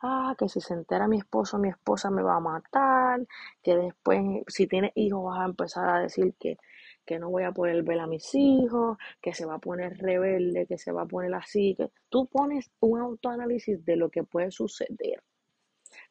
[0.01, 3.27] Ah, que si se entera mi esposo, mi esposa me va a matar,
[3.61, 6.59] que después, si tienes hijos, vas a empezar a decir que,
[7.05, 10.67] que no voy a poder ver a mis hijos, que se va a poner rebelde,
[10.69, 11.77] que se va a poner así,
[12.09, 15.25] tú pones un autoanálisis de lo que puede suceder.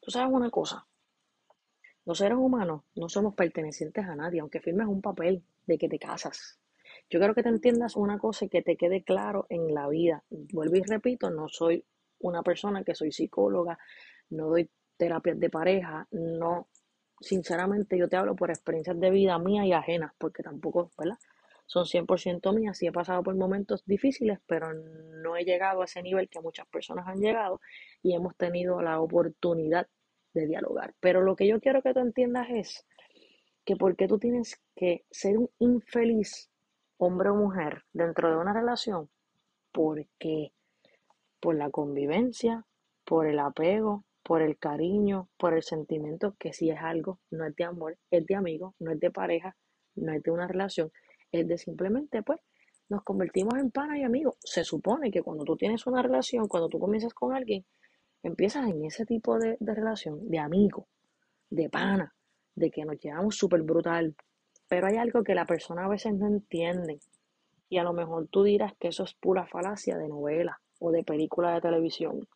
[0.02, 0.86] Tú sabes una cosa,
[2.06, 6.00] los seres humanos no somos pertenecientes a nadie, aunque firmes un papel de que te
[6.00, 6.60] casas.
[7.10, 10.24] Yo quiero que te entiendas una cosa y que te quede claro en la vida.
[10.30, 11.84] Vuelvo y repito, no soy
[12.20, 13.78] una persona que soy psicóloga,
[14.30, 16.70] no doy terapias de pareja, no,
[17.20, 21.18] sinceramente yo te hablo por experiencias de vida mía y ajenas, porque tampoco, ¿verdad?
[21.68, 26.04] Son 100% mías, sí he pasado por momentos difíciles, pero no he llegado a ese
[26.04, 27.60] nivel que muchas personas han llegado
[28.04, 29.88] y hemos tenido la oportunidad
[30.36, 30.94] de dialogar.
[31.00, 32.86] Pero lo que yo quiero que tú entiendas es
[33.66, 36.52] que porque tú tienes que ser un infeliz
[36.98, 39.10] hombre o mujer dentro de una relación,
[39.72, 40.52] porque
[41.40, 42.66] por la convivencia,
[43.04, 47.56] por el apego, por el cariño, por el sentimiento que si es algo, no es
[47.56, 49.56] de amor, es de amigo, no es de pareja,
[49.96, 50.92] no es de una relación,
[51.32, 52.40] es de simplemente pues
[52.90, 54.36] nos convertimos en pana y amigos.
[54.44, 57.66] Se supone que cuando tú tienes una relación, cuando tú comienzas con alguien,
[58.26, 60.88] empiezas en ese tipo de, relación, de amigo,
[61.50, 62.16] de pana,
[62.56, 64.16] de que nos llevamos súper brutal.
[64.68, 67.00] Pero hay algo que la persona a veces no entiende.
[67.70, 71.04] Y a lo mejor tú dirás que eso es pura falacia de novela o de
[71.04, 72.28] película de televisión.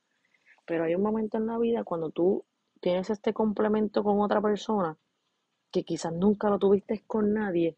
[0.65, 2.45] Pero hay un momento en la vida cuando tú
[2.80, 4.95] tienes este complemento con otra persona
[5.71, 7.78] que quizás nunca lo tuviste con nadie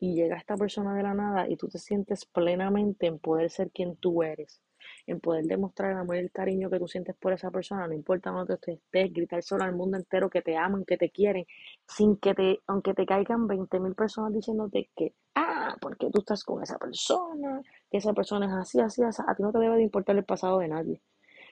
[0.00, 3.70] y llega esta persona de la nada y tú te sientes plenamente en poder ser
[3.70, 4.60] quien tú eres
[5.06, 7.94] en poder demostrar el amor y el cariño que tú sientes por esa persona, no
[7.94, 11.46] importa dónde tú estés, gritar solo al mundo entero que te aman, que te quieren,
[11.86, 16.44] sin que te, aunque te caigan 20 mil personas diciéndote que, ah, porque tú estás
[16.44, 19.76] con esa persona, que esa persona es así, así, así, a ti no te debe
[19.76, 21.02] de importar el pasado de nadie.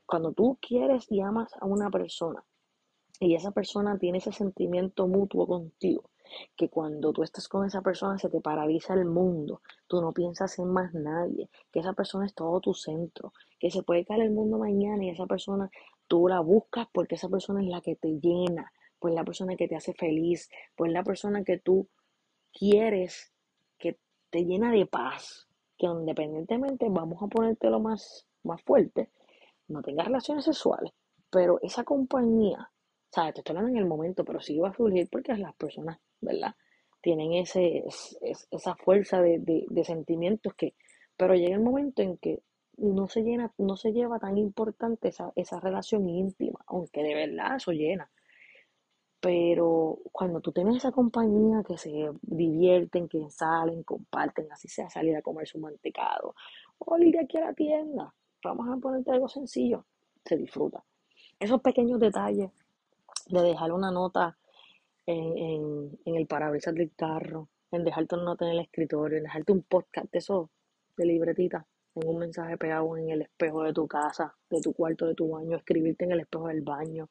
[0.07, 2.43] Cuando tú quieres y amas a una persona
[3.21, 6.11] y esa persona tiene ese sentimiento mutuo contigo,
[6.57, 10.59] que cuando tú estás con esa persona se te paraliza el mundo, tú no piensas
[10.59, 14.31] en más nadie, que esa persona es todo tu centro, que se puede caer el
[14.31, 15.71] mundo mañana y esa persona
[16.07, 19.69] tú la buscas porque esa persona es la que te llena, pues la persona que
[19.69, 21.89] te hace feliz, pues la persona que tú
[22.53, 23.33] quieres
[23.79, 23.99] que
[24.31, 29.11] te llena de paz, que independientemente vamos a ponértelo más, más fuerte,
[29.69, 30.93] no tengas relaciones sexuales,
[31.31, 32.71] pero esa compañía,
[33.11, 35.99] sabes, te estoy hablando en el momento, pero sí va a surgir porque las personas
[36.21, 36.55] ¿verdad?
[37.01, 37.85] Tienen ese,
[38.51, 40.75] esa fuerza de, de, sentimientos que,
[41.17, 42.43] pero llega el momento en que
[42.77, 47.57] no se llena, no se lleva tan importante esa, esa relación íntima, aunque de verdad
[47.57, 48.11] eso llena.
[49.21, 55.15] Pero cuando tú tienes esa compañía que se divierten, que salen, comparten, así sea salir
[55.17, 56.35] a comer su mantecado,
[56.79, 59.85] o ir aquí a la tienda, vamos a ponerte algo sencillo,
[60.25, 60.83] se disfruta.
[61.39, 62.51] Esos pequeños detalles
[63.29, 64.37] de dejar una nota
[65.11, 69.63] en, el parabrisas del carro, en dejarte una nota en el escritorio, en dejarte un
[69.63, 70.51] podcast de eso,
[70.97, 75.07] de libretita, en un mensaje pegado en el espejo de tu casa, de tu cuarto,
[75.07, 77.09] de tu baño, escribirte en el espejo del baño.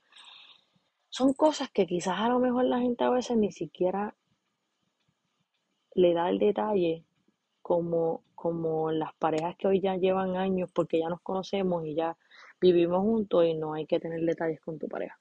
[1.09, 4.15] Son cosas que quizás a lo mejor la gente a veces ni siquiera
[5.95, 7.03] le da el detalle
[7.61, 12.17] como, como las parejas que hoy ya llevan años porque ya nos conocemos y ya
[12.61, 15.19] vivimos juntos y no hay que tener detalles con tu pareja.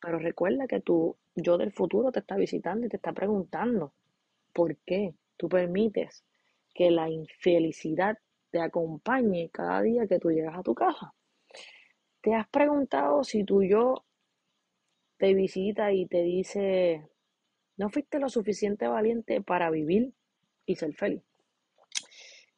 [0.00, 3.92] Pero recuerda que tu yo del futuro te está visitando y te está preguntando
[4.52, 6.24] por qué tú permites
[6.74, 8.18] que la infelicidad
[8.50, 11.12] te acompañe cada día que tú llegas a tu casa.
[12.20, 14.04] ¿Te has preguntado si tu yo
[15.18, 17.08] te visita y te dice,
[17.76, 20.14] no fuiste lo suficiente valiente para vivir
[20.66, 21.22] y ser feliz?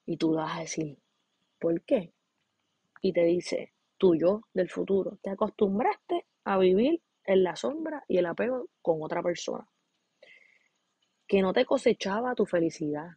[0.05, 0.99] Y tú vas a decir,
[1.59, 2.13] ¿por qué?
[3.01, 8.19] Y te dice, tú yo del futuro, te acostumbraste a vivir en la sombra y
[8.19, 9.69] el apego con otra persona,
[11.27, 13.11] que no te cosechaba tu felicidad,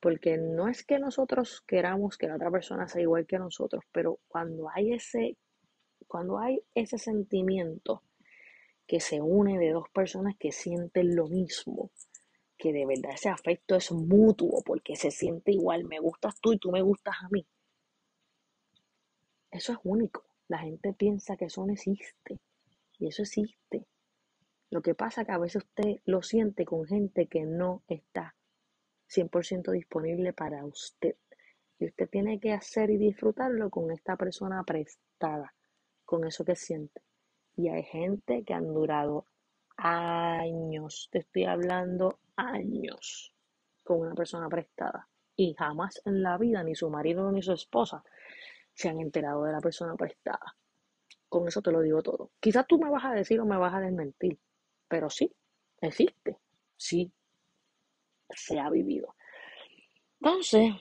[0.00, 4.18] porque no es que nosotros queramos que la otra persona sea igual que nosotros, pero
[4.28, 5.36] cuando hay ese,
[6.06, 8.02] cuando hay ese sentimiento
[8.86, 11.90] que se une de dos personas que sienten lo mismo,
[12.56, 16.58] que de verdad ese afecto es mutuo, porque se siente igual, me gustas tú y
[16.58, 17.46] tú me gustas a mí.
[19.50, 20.24] Eso es único.
[20.48, 22.40] La gente piensa que eso no existe.
[23.04, 23.86] Y eso existe.
[24.70, 28.34] Lo que pasa es que a veces usted lo siente con gente que no está
[29.10, 31.14] 100% disponible para usted.
[31.78, 35.52] Y usted tiene que hacer y disfrutarlo con esta persona prestada,
[36.06, 37.02] con eso que siente.
[37.56, 39.26] Y hay gente que han durado
[39.76, 43.34] años, te estoy hablando años,
[43.82, 45.10] con una persona prestada.
[45.36, 48.02] Y jamás en la vida ni su marido ni su esposa
[48.72, 50.56] se han enterado de la persona prestada.
[51.34, 52.30] Con eso te lo digo todo.
[52.38, 54.38] Quizás tú me vas a decir o me vas a desmentir,
[54.86, 55.34] pero sí,
[55.80, 56.38] existe.
[56.76, 57.10] Sí,
[58.30, 59.16] se ha vivido.
[60.20, 60.74] Entonces,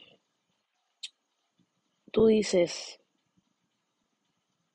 [2.11, 2.99] tú dices,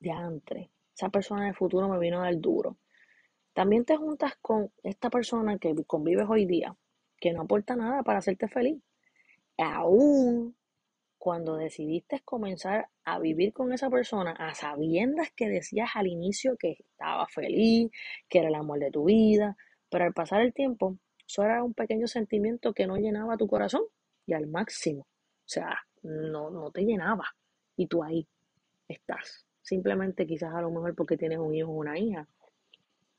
[0.00, 2.76] diantre, esa persona del futuro me vino a dar duro.
[3.52, 6.74] También te juntas con esta persona que convives hoy día,
[7.20, 8.82] que no aporta nada para hacerte feliz.
[9.56, 10.56] Aún
[11.18, 16.72] cuando decidiste comenzar a vivir con esa persona, a sabiendas que decías al inicio que
[16.78, 17.90] estaba feliz,
[18.28, 19.56] que era el amor de tu vida,
[19.88, 23.82] pero al pasar el tiempo, eso era un pequeño sentimiento que no llenaba tu corazón
[24.26, 25.02] y al máximo.
[25.02, 27.24] O sea, no, no te llenaba.
[27.76, 28.28] Y tú ahí
[28.86, 29.46] estás.
[29.62, 32.28] Simplemente quizás a lo mejor porque tienes un hijo o una hija.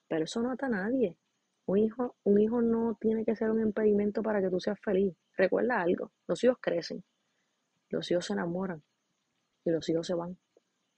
[0.07, 1.17] Pero eso no ata a nadie.
[1.65, 5.15] Un hijo, un hijo no tiene que ser un impedimento para que tú seas feliz.
[5.35, 7.03] Recuerda algo, los hijos crecen,
[7.89, 8.83] los hijos se enamoran
[9.65, 10.37] y los hijos se van,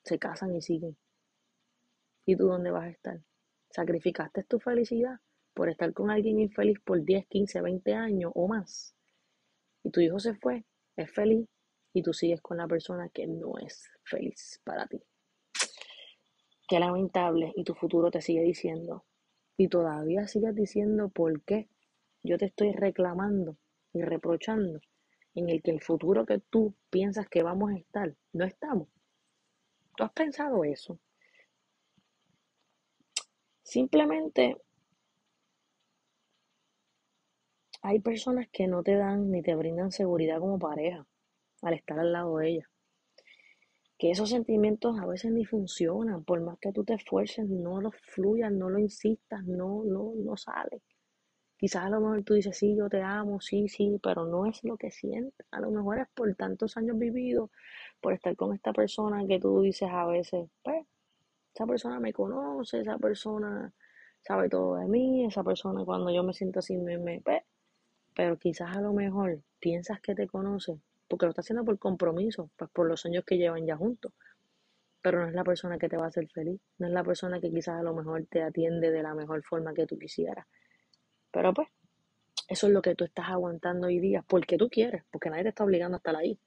[0.03, 0.97] se casan y siguen.
[2.25, 3.21] ¿Y tú dónde vas a estar?
[3.69, 5.19] ¿Sacrificaste tu felicidad
[5.53, 8.95] por estar con alguien infeliz por 10, 15, 20 años o más?
[9.83, 11.47] Y tu hijo se fue, es feliz
[11.93, 15.01] y tú sigues con la persona que no es feliz para ti.
[16.67, 19.05] Qué lamentable y tu futuro te sigue diciendo.
[19.57, 21.67] Y todavía sigues diciendo por qué
[22.23, 23.57] yo te estoy reclamando
[23.93, 24.79] y reprochando
[25.35, 28.87] en el que el futuro que tú piensas que vamos a estar, no estamos.
[29.95, 30.99] ¿Tú has pensado eso?
[33.63, 34.57] Simplemente
[37.81, 41.07] hay personas que no te dan ni te brindan seguridad como pareja
[41.61, 42.67] al estar al lado de ellas.
[43.97, 47.95] Que esos sentimientos a veces ni funcionan, por más que tú te esfuerces, no los
[47.95, 50.81] fluyas, no lo insistas, no, no, no sale.
[51.61, 54.63] Quizás a lo mejor tú dices, sí, yo te amo, sí, sí, pero no es
[54.63, 55.45] lo que sientes.
[55.51, 57.51] A lo mejor es por tantos años vividos,
[58.01, 60.85] por estar con esta persona que tú dices a veces, pues,
[61.53, 63.71] esa persona me conoce, esa persona
[64.21, 67.43] sabe todo de mí, esa persona cuando yo me siento así me, me pues,
[68.15, 72.49] pero quizás a lo mejor piensas que te conoce, porque lo está haciendo por compromiso,
[72.57, 74.13] pues por los años que llevan ya juntos.
[75.03, 77.39] Pero no es la persona que te va a hacer feliz, no es la persona
[77.39, 80.47] que quizás a lo mejor te atiende de la mejor forma que tú quisieras.
[81.31, 81.69] Pero pues,
[82.47, 85.49] eso es lo que tú estás aguantando hoy día, porque tú quieres, porque nadie te
[85.49, 86.39] está obligando a estar ahí.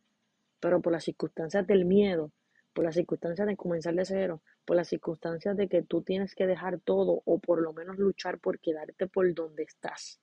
[0.60, 2.30] Pero por las circunstancias del miedo,
[2.72, 6.46] por las circunstancias de comenzar de cero, por las circunstancias de que tú tienes que
[6.46, 10.20] dejar todo o por lo menos luchar por quedarte por donde estás,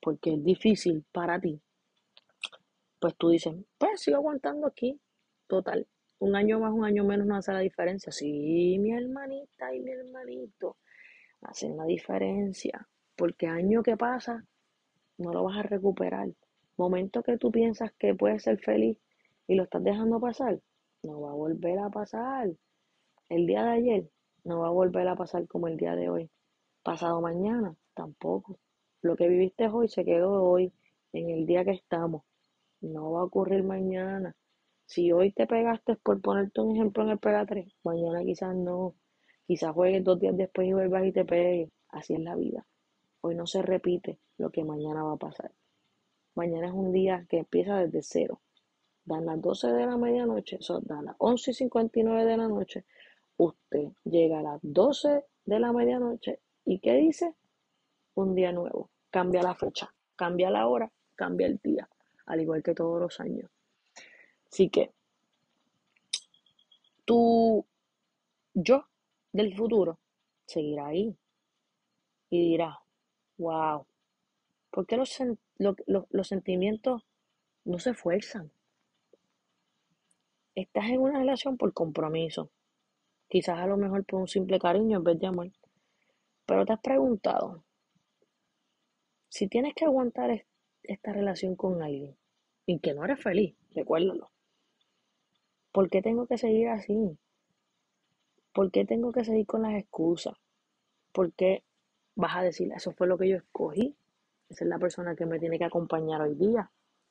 [0.00, 1.60] porque es difícil para ti,
[2.98, 4.98] pues tú dices, pues sigo aguantando aquí,
[5.46, 5.86] total,
[6.18, 8.10] un año más, un año menos no hace la diferencia.
[8.12, 10.78] Sí, mi hermanita y mi hermanito
[11.42, 14.44] hacen la diferencia porque año que pasa
[15.18, 16.28] no lo vas a recuperar.
[16.76, 18.98] Momento que tú piensas que puedes ser feliz
[19.46, 20.60] y lo estás dejando pasar,
[21.02, 22.50] no va a volver a pasar.
[23.28, 24.10] El día de ayer
[24.44, 26.30] no va a volver a pasar como el día de hoy.
[26.82, 28.58] Pasado mañana tampoco.
[29.02, 30.72] Lo que viviste hoy se quedó hoy,
[31.12, 32.24] en el día que estamos.
[32.80, 34.34] No va a ocurrir mañana.
[34.86, 38.94] Si hoy te pegaste por ponerte un ejemplo en el Pega 3, mañana quizás no.
[39.46, 41.70] Quizás juegues dos días después y vuelvas y te pegues.
[41.88, 42.66] Así es la vida.
[43.26, 45.50] Hoy no se repite lo que mañana va a pasar.
[46.34, 48.42] Mañana es un día que empieza desde cero.
[49.06, 52.84] Dan las 12 de la medianoche, son dan las 11 y 59 de la noche.
[53.38, 57.34] Usted llega a las 12 de la medianoche y ¿qué dice?
[58.14, 58.90] Un día nuevo.
[59.08, 61.88] Cambia la fecha, cambia la hora, cambia el día,
[62.26, 63.50] al igual que todos los años.
[64.52, 64.92] Así que
[67.06, 67.64] tú,
[68.52, 68.84] yo
[69.32, 69.98] del futuro,
[70.44, 71.16] seguirá ahí
[72.28, 72.83] y dirá,
[73.38, 73.86] Wow.
[74.70, 75.18] ¿Por qué los,
[75.58, 77.02] los sentimientos
[77.64, 78.50] no se esfuerzan?
[80.54, 82.50] estás en una relación por compromiso.
[83.28, 85.50] Quizás a lo mejor por un simple cariño en vez de amor.
[86.46, 87.64] Pero te has preguntado,
[89.28, 90.44] si tienes que aguantar
[90.82, 92.16] esta relación con alguien
[92.66, 94.30] y que no eres feliz, recuérdalo.
[95.72, 97.18] ¿Por qué tengo que seguir así?
[98.52, 100.34] ¿Por qué tengo que seguir con las excusas?
[101.12, 101.64] ¿Por qué
[102.16, 103.96] vas a decir, eso fue lo que yo escogí?
[104.48, 106.70] Esa es la persona que me tiene que acompañar hoy día.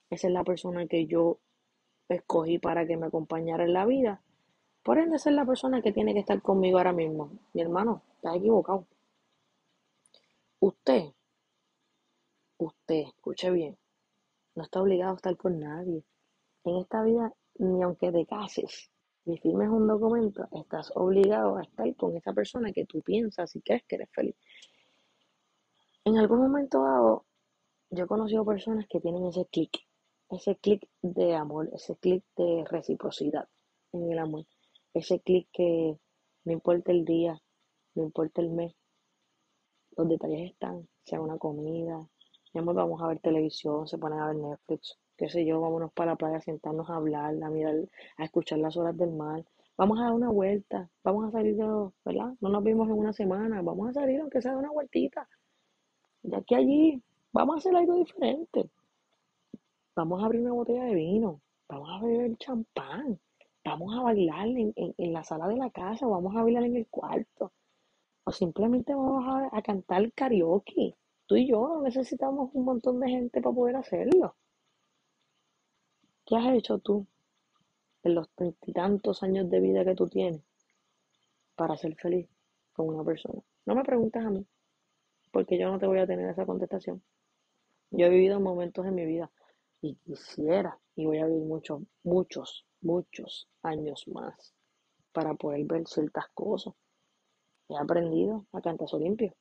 [0.10, 1.40] Esa es la persona que yo
[2.10, 4.22] escogí para que me acompañara en la vida.
[4.84, 7.32] Por ende, esa es la persona que tiene que estar conmigo ahora mismo.
[7.54, 8.86] Mi hermano, estás equivocado.
[10.60, 11.12] Usted,
[12.58, 13.78] usted, escuche bien,
[14.56, 16.04] no está obligado a estar con nadie.
[16.64, 18.90] En esta vida, ni aunque te cases,
[19.26, 23.62] ni firmes un documento, estás obligado a estar con esa persona que tú piensas y
[23.62, 24.36] crees que eres feliz.
[26.06, 27.26] En algún momento dado,
[27.90, 29.72] yo he conocido personas que tienen ese clic,
[30.30, 33.48] ese clic de amor, ese clic de reciprocidad
[33.94, 34.46] en el amor,
[34.94, 35.98] ese clic que
[36.44, 37.42] no importa el día,
[37.96, 38.76] no importa el mes,
[39.96, 42.06] los detalles están, sea una comida,
[42.54, 46.18] vamos a ver televisión, se ponen a ver Netflix, qué sé yo, vámonos para la
[46.18, 47.76] playa a sentarnos a hablar, a mirar,
[48.18, 49.46] a escuchar las horas del mar,
[49.78, 51.64] vamos a dar una vuelta, vamos a salir de,
[52.04, 52.34] ¿verdad?
[52.42, 55.30] No nos vimos en una semana, vamos a salir aunque sea una vueltita,
[56.24, 57.02] ya que allí
[57.32, 58.70] vamos a hacer algo diferente.
[59.96, 63.20] Vamos a abrir una botella de vino, vamos a beber champán,
[63.64, 67.52] vamos a bailar en, la sala de la casa, vamos a bailar en el cuarto,
[68.24, 70.96] o simplemente vamos a, a cantar karaoke.
[71.28, 74.36] Tú y yo necesitamos un montón de gente para poder hacerlo.
[76.26, 77.06] ¿Qué has hecho tú
[78.04, 78.30] en los
[78.74, 80.42] tantos años de vida que tú tienes
[81.56, 82.28] para ser feliz
[82.74, 83.42] con una persona?
[83.66, 84.46] No me preguntes a mí,
[85.34, 87.02] porque yo no te voy a tener esa contestación.
[87.90, 89.32] Yo he vivido momentos en mi vida
[89.82, 94.54] y quisiera, y voy a vivir muchos, muchos, muchos años más
[95.12, 96.76] para poder ver ciertas cosas.
[97.68, 99.36] He aprendido a cantazo limpio.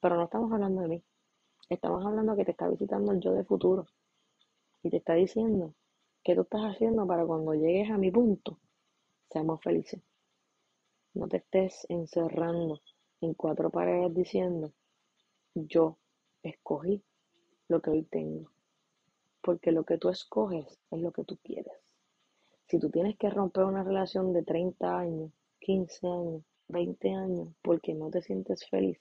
[0.00, 1.04] Pero no estamos hablando de mí.
[1.68, 3.86] Estamos hablando que te está visitando el yo de futuro.
[4.82, 5.74] Y te está diciendo
[6.24, 8.58] qué tú estás haciendo para cuando llegues a mi punto,
[9.30, 10.00] seamos felices.
[11.12, 12.80] No te estés encerrando
[13.20, 14.72] en cuatro paredes diciendo,
[15.66, 15.98] yo
[16.42, 17.02] escogí
[17.68, 18.50] lo que hoy tengo.
[19.40, 21.72] Porque lo que tú escoges es lo que tú quieres.
[22.66, 27.94] Si tú tienes que romper una relación de 30 años, 15 años, 20 años, porque
[27.94, 28.98] no te sientes feliz,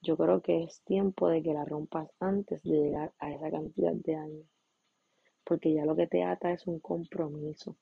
[0.00, 3.92] yo creo que es tiempo de que la rompas antes de llegar a esa cantidad
[3.92, 4.46] de años.
[5.44, 7.76] Porque ya lo que te ata es un compromiso.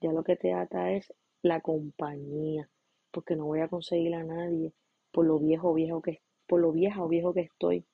[0.00, 1.12] Ya lo que te ata es
[1.42, 2.68] la compañía.
[3.10, 4.72] Porque no voy a conseguir a nadie
[5.16, 7.84] por lo viejo viejo que por lo vieja o viejo que estoy.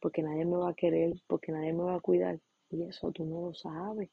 [0.00, 2.38] Porque nadie me va a querer, porque nadie me va a cuidar.
[2.70, 4.10] Y eso tú no lo sabes.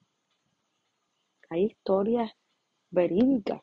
[1.49, 2.31] Hay historias
[2.89, 3.61] verídicas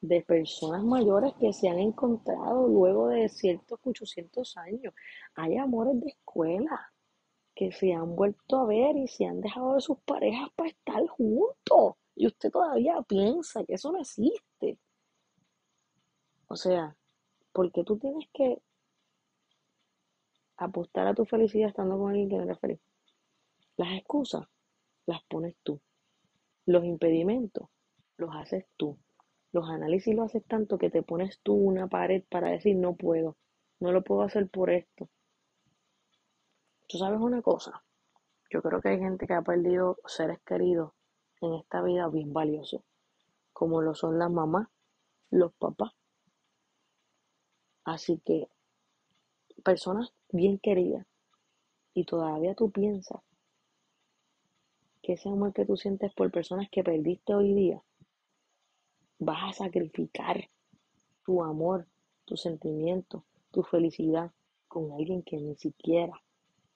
[0.00, 4.94] de personas mayores que se han encontrado luego de ciertos 800 años.
[5.34, 6.92] Hay amores de escuela
[7.54, 11.06] que se han vuelto a ver y se han dejado de sus parejas para estar
[11.08, 11.94] juntos.
[12.14, 14.78] Y usted todavía piensa que eso no existe.
[16.48, 16.96] O sea,
[17.52, 18.62] porque tú tienes que
[20.58, 22.80] apostar a tu felicidad estando con alguien que no eres feliz?
[23.76, 24.46] Las excusas
[25.06, 25.80] las pones tú.
[26.66, 27.68] Los impedimentos
[28.18, 28.98] los haces tú.
[29.52, 33.36] Los análisis lo haces tanto que te pones tú una pared para decir no puedo,
[33.80, 35.08] no lo puedo hacer por esto.
[36.86, 37.82] Tú sabes una cosa,
[38.50, 40.92] yo creo que hay gente que ha perdido seres queridos
[41.40, 42.82] en esta vida bien valiosos,
[43.52, 44.68] como lo son las mamás,
[45.30, 45.92] los papás.
[47.84, 48.48] Así que
[49.62, 51.06] personas bien queridas
[51.94, 53.20] y todavía tú piensas
[55.02, 57.82] que ese amor que tú sientes por personas que perdiste hoy día,
[59.18, 60.48] vas a sacrificar
[61.24, 61.86] tu amor,
[62.24, 64.32] tu sentimiento, tu felicidad
[64.68, 66.22] con alguien que ni siquiera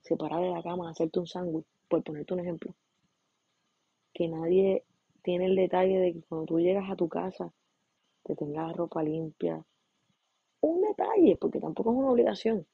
[0.01, 2.75] se para de la cama a hacerte un sándwich, por ponerte un ejemplo.
[4.13, 4.85] Que nadie
[5.23, 7.53] tiene el detalle de que cuando tú llegas a tu casa
[8.25, 9.65] te tengas ropa limpia.
[10.61, 12.67] Un detalle, porque tampoco es una obligación.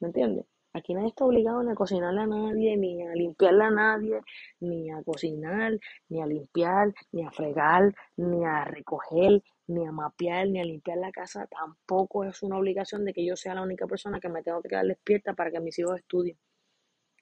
[0.00, 0.46] ¿Me entiendes?
[0.74, 4.20] Aquí nadie está obligado ni a cocinarle a nadie, ni a limpiarle a nadie,
[4.60, 5.78] ni a cocinar,
[6.08, 10.98] ni a limpiar, ni a fregar, ni a recoger, ni a mapear, ni a limpiar
[10.98, 11.46] la casa.
[11.46, 14.68] Tampoco es una obligación de que yo sea la única persona que me tengo que
[14.68, 16.38] quedar despierta para que mis hijos estudien.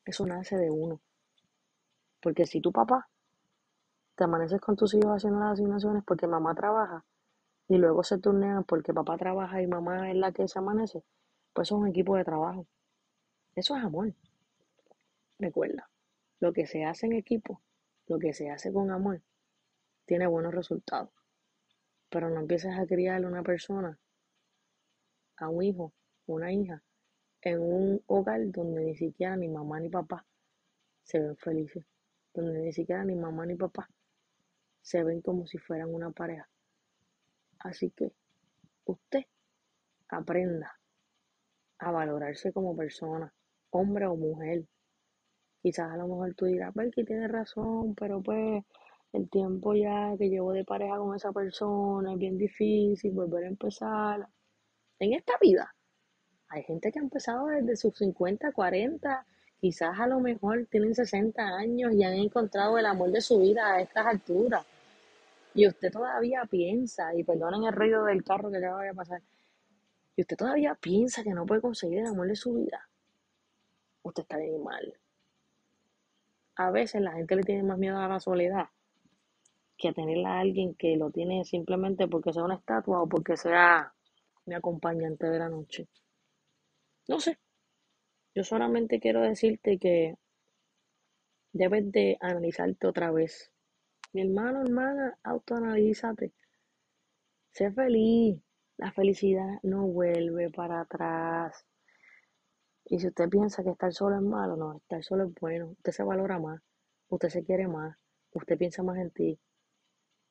[0.05, 1.01] Eso nace de uno.
[2.21, 3.09] Porque si tu papá
[4.17, 7.05] te amaneces con tus hijos haciendo las asignaciones porque mamá trabaja
[7.69, 11.05] y luego se turnean porque papá trabaja y mamá es la que se amanece,
[11.57, 12.67] pues es un equipo de trabajo.
[13.55, 14.13] Eso es amor.
[15.39, 15.89] Recuerda,
[16.39, 17.63] lo que se hace en equipo,
[18.09, 19.23] lo que se hace con amor,
[20.05, 21.09] tiene buenos resultados.
[22.11, 23.99] Pero no empieces a criar a una persona,
[25.39, 25.95] a un hijo,
[26.27, 26.83] una hija,
[27.41, 30.27] en un hogar donde ni siquiera ni mamá ni papá
[31.05, 31.87] se ven felices,
[32.35, 33.89] donde ni siquiera ni mamá ni papá
[34.83, 36.51] se ven como si fueran una pareja.
[37.61, 38.13] Así que
[38.85, 39.25] usted
[40.09, 40.79] aprenda
[41.79, 43.33] a valorarse como persona,
[43.71, 44.65] hombre o mujer.
[45.63, 48.65] Quizás a lo mejor tú dirás, que tiene razón, pero pues
[49.13, 53.49] el tiempo ya que llevo de pareja con esa persona es bien difícil volver a
[53.49, 54.27] empezar.
[54.99, 55.75] En esta vida
[56.49, 59.27] hay gente que ha empezado desde sus 50, 40,
[59.61, 63.75] quizás a lo mejor tienen 60 años y han encontrado el amor de su vida
[63.75, 64.65] a estas alturas
[65.57, 69.23] y usted todavía piensa, y perdonen el ruido del carro que le vaya a pasar,
[70.17, 72.89] y usted todavía piensa que no puede conseguir el amor de su vida,
[74.03, 74.99] usted está bien mal.
[76.57, 78.69] A veces la gente le tiene más miedo a la soledad
[79.77, 83.37] que a tenerla a alguien que lo tiene simplemente porque sea una estatua o porque
[83.37, 83.93] sea
[84.47, 85.87] mi acompañante de la noche.
[87.09, 87.39] No sé.
[88.35, 90.17] Yo solamente quiero decirte que
[91.53, 93.53] debes de analizarte otra vez
[94.13, 96.33] mi hermano, hermana, autoanalízate.
[97.51, 98.46] Sé feliz.
[98.79, 101.65] La felicidad no vuelve para atrás.
[102.87, 105.71] Y si usted piensa que estar solo es malo, no, estar solo es bueno.
[105.73, 106.63] Usted se valora más,
[107.09, 107.97] usted se quiere más,
[108.33, 109.39] usted piensa más en ti.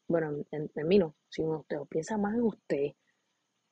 [0.07, 2.93] Bueno, en, en mí no, sino usted piensa más en usted.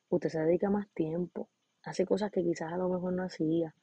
[0.10, 1.50] Usted se dedica más tiempo,
[1.84, 3.74] hace cosas que quizás a lo mejor no hacía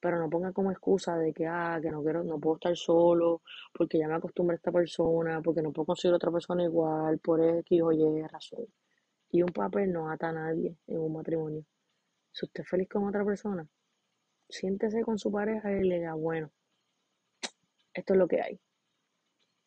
[0.00, 3.42] pero no ponga como excusa de que, ah, que no quiero, no puedo estar solo,
[3.72, 7.40] porque ya me acostumbré a esta persona, porque no puedo conseguir otra persona igual, por
[7.42, 8.66] X o Y razón.
[9.30, 11.64] Y un papel no ata a nadie en un matrimonio.
[12.32, 13.68] Si usted es feliz con otra persona,
[14.48, 16.50] siéntese con su pareja y le diga, bueno,
[17.92, 18.60] esto es lo que hay.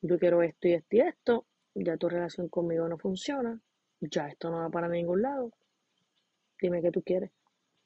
[0.02, 1.46] Yo quiero esto y esto y esto,
[1.76, 3.62] ya tu relación conmigo no funciona,
[4.00, 5.52] ya esto no va para ningún lado.
[6.60, 7.32] Dime qué tú quieres.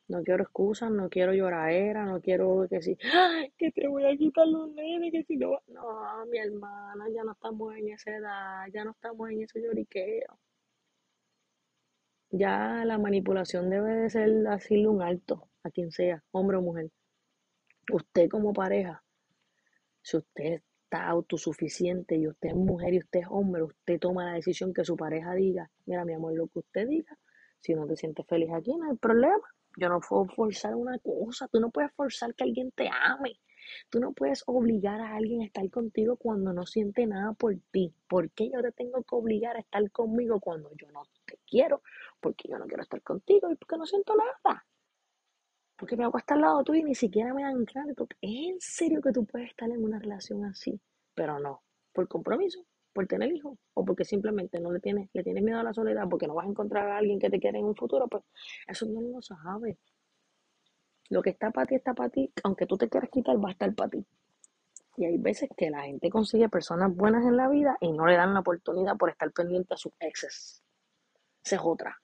[0.07, 4.15] No quiero excusas, no quiero lloradera, no quiero que si, ¡ay, que te voy a
[4.15, 5.59] quitar los nenes, que si no.
[5.67, 10.37] No, mi hermana, ya no estamos en esa edad, ya no estamos en ese lloriqueo.
[12.31, 16.91] Ya la manipulación debe de ser decirle un alto a quien sea, hombre o mujer.
[17.91, 19.03] Usted como pareja,
[20.01, 24.33] si usted está autosuficiente y usted es mujer y usted es hombre, usted toma la
[24.33, 27.17] decisión que su pareja diga, mira mi amor, lo que usted diga,
[27.61, 29.41] si no te sientes feliz aquí, no hay problema.
[29.77, 31.47] Yo no puedo forzar una cosa.
[31.47, 33.39] Tú no puedes forzar que alguien te ame.
[33.89, 37.93] Tú no puedes obligar a alguien a estar contigo cuando no siente nada por ti.
[38.07, 41.81] ¿Por qué yo te tengo que obligar a estar conmigo cuando yo no te quiero?
[42.19, 44.65] Porque yo no quiero estar contigo y porque no siento nada.
[45.77, 47.65] Porque me hago estar al lado tuyo y ni siquiera me dan.
[48.21, 50.79] ¿Es en serio que tú puedes estar en una relación así?
[51.13, 51.63] Pero no,
[51.93, 55.63] por compromiso, por tener hijos o porque simplemente no le tienes, le tienes miedo a
[55.63, 58.07] la soledad porque no vas a encontrar a alguien que te quiera en un futuro,
[58.07, 58.23] pues
[58.67, 59.77] eso no lo sabes.
[61.09, 63.51] Lo que está para ti está para ti, aunque tú te quieras quitar, va a
[63.51, 64.05] estar para ti.
[64.97, 68.15] Y hay veces que la gente consigue personas buenas en la vida y no le
[68.15, 70.63] dan la oportunidad por estar pendiente a sus exes.
[71.43, 72.01] Esa es otra.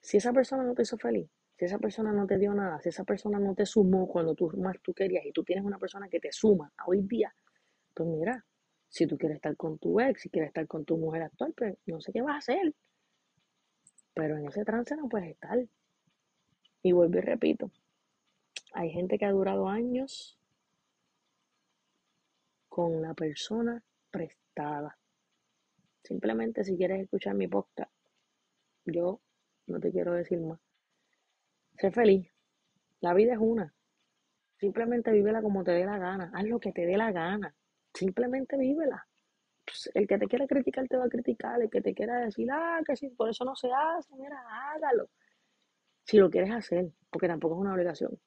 [0.00, 2.88] Si esa persona no te hizo feliz, si esa persona no te dio nada, si
[2.88, 6.08] esa persona no te sumó cuando tú más tú querías y tú tienes una persona
[6.08, 7.34] que te suma hoy día,
[7.92, 8.44] pues mira,
[8.88, 11.76] si tú quieres estar con tu ex, si quieres estar con tu mujer actual, pues
[11.86, 12.74] no sé qué vas a hacer.
[14.14, 15.58] Pero en ese trance no puedes estar.
[16.82, 17.70] Y vuelvo y repito,
[18.72, 20.38] hay gente que ha durado años
[22.68, 24.96] con la persona prestada.
[26.02, 27.92] Simplemente si quieres escuchar mi podcast,
[28.84, 29.20] yo
[29.66, 30.58] no te quiero decir más.
[31.78, 32.30] Sé feliz.
[33.00, 33.74] La vida es una.
[34.58, 36.30] Simplemente vívela como te dé la gana.
[36.34, 37.54] Haz lo que te dé la gana.
[37.94, 39.06] Simplemente vívela.
[39.64, 42.48] Pues, el que te quiera criticar te va a criticar, el que te quiera decir,
[42.50, 44.42] ah, que si por eso no se hace, mira,
[44.74, 45.08] hágalo.
[46.10, 48.18] Si lo quieres hacer, porque tampoco es una obligación.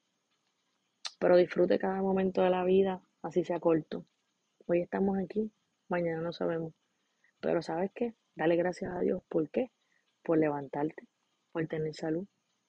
[1.20, 4.06] Pero disfrute cada momento de la vida, así sea corto.
[4.68, 5.52] Hoy estamos aquí,
[5.90, 6.74] mañana no sabemos.
[7.42, 8.14] Pero ¿sabes qué?
[8.36, 9.22] Dale gracias a Dios.
[9.28, 9.70] ¿Por qué?
[10.24, 11.10] Por levantarte,
[11.52, 12.26] por tener salud,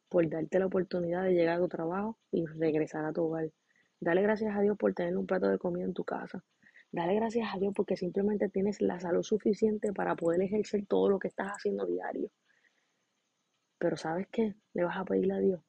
[0.09, 3.53] por darte la oportunidad de llegar a tu trabajo y regresar a tu hogar.
[4.01, 6.43] Dale gracias a Dios por tener un plato de comida en tu casa.
[6.91, 11.21] Dale gracias a Dios porque simplemente tienes la salud suficiente para poder ejercer todo lo
[11.21, 12.33] que estás haciendo diario.
[13.85, 14.55] Pero ¿sabes qué?
[14.73, 15.61] Le vas a pedirle a Dios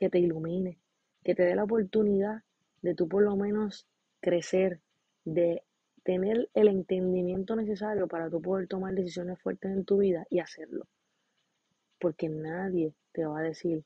[0.00, 0.78] que te ilumine,
[1.22, 2.42] que te dé la oportunidad
[2.80, 3.86] de tú por lo menos
[4.20, 4.80] crecer,
[5.26, 5.64] de
[6.02, 10.86] tener el entendimiento necesario para tú poder tomar decisiones fuertes en tu vida y hacerlo.
[12.00, 13.84] Porque nadie te va a decir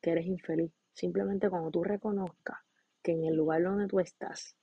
[0.00, 0.72] que eres infeliz.
[0.94, 2.58] Simplemente cuando tú reconozcas
[3.04, 4.56] que en el lugar donde tú estás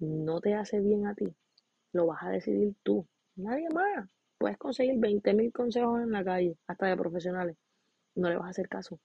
[0.00, 1.34] no te hace bien a ti,
[1.92, 4.17] lo vas a decidir tú, nadie más.
[4.38, 7.56] Puedes conseguir 20.000 consejos en la calle, hasta de profesionales.
[8.14, 9.00] No le vas a hacer caso,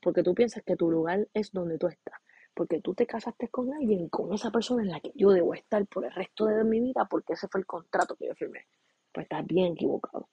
[0.00, 2.20] porque tú piensas que tu lugar es donde tú estás,
[2.54, 5.84] porque tú te casaste con alguien, con esa persona en la que yo debo estar
[5.86, 8.66] por el resto de mi vida, porque ese fue el contrato que yo firmé.
[9.12, 10.28] Pues estás bien equivocado.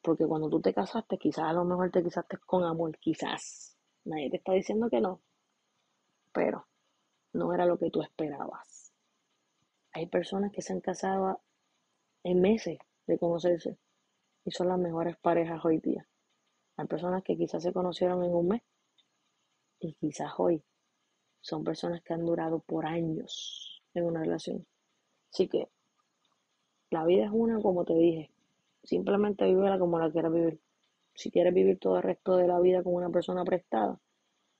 [0.00, 3.76] Porque cuando tú te casaste, quizás a lo mejor te casaste con amor, quizás.
[4.04, 5.20] Nadie te está diciendo que no.
[6.32, 6.66] Pero
[7.32, 8.92] no era lo que tú esperabas.
[9.92, 11.40] Hay personas que se han casado
[12.24, 13.76] en meses de conocerse
[14.44, 16.06] y son las mejores parejas hoy día.
[16.76, 18.62] Hay personas que quizás se conocieron en un mes
[19.78, 20.62] y quizás hoy
[21.40, 24.66] son personas que han durado por años en una relación.
[25.32, 25.68] Así que
[26.90, 28.30] la vida es una, como te dije.
[28.82, 30.60] Simplemente vívela como la quieras vivir.
[31.14, 33.98] Si quieres vivir todo el resto de la vida con una persona prestada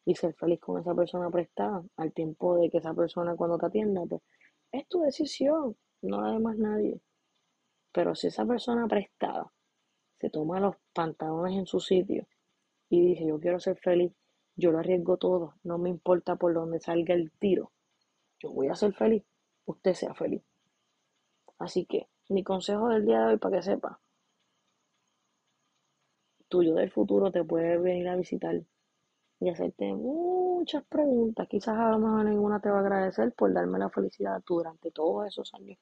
[0.05, 3.67] y ser feliz con esa persona prestada, al tiempo de que esa persona cuando te
[3.67, 4.23] atienda, pues
[4.73, 7.01] es tu decisión, no la de más nadie.
[7.93, 9.53] Pero si esa persona prestada
[10.19, 12.27] se toma los pantalones en su sitio
[12.89, 14.13] y dice, yo quiero ser feliz,
[14.57, 17.73] yo lo arriesgo todo, no me importa por dónde salga el tiro,
[18.39, 19.25] yo voy a ser feliz,
[19.67, 20.43] usted sea feliz.
[21.59, 24.01] Así que mi consejo del día de hoy para que sepa,
[26.49, 28.63] tuyo del futuro te puede venir a visitar
[29.41, 31.49] y hacerte muchas preguntas.
[31.49, 35.27] Quizás a lo mejor ninguna te va a agradecer por darme la felicidad durante todos
[35.27, 35.79] esos años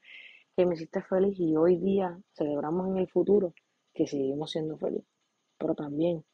[0.60, 3.54] que me hiciste feliz y hoy día celebramos en el futuro
[3.94, 5.08] que seguimos siendo felices.
[5.58, 6.24] Pero también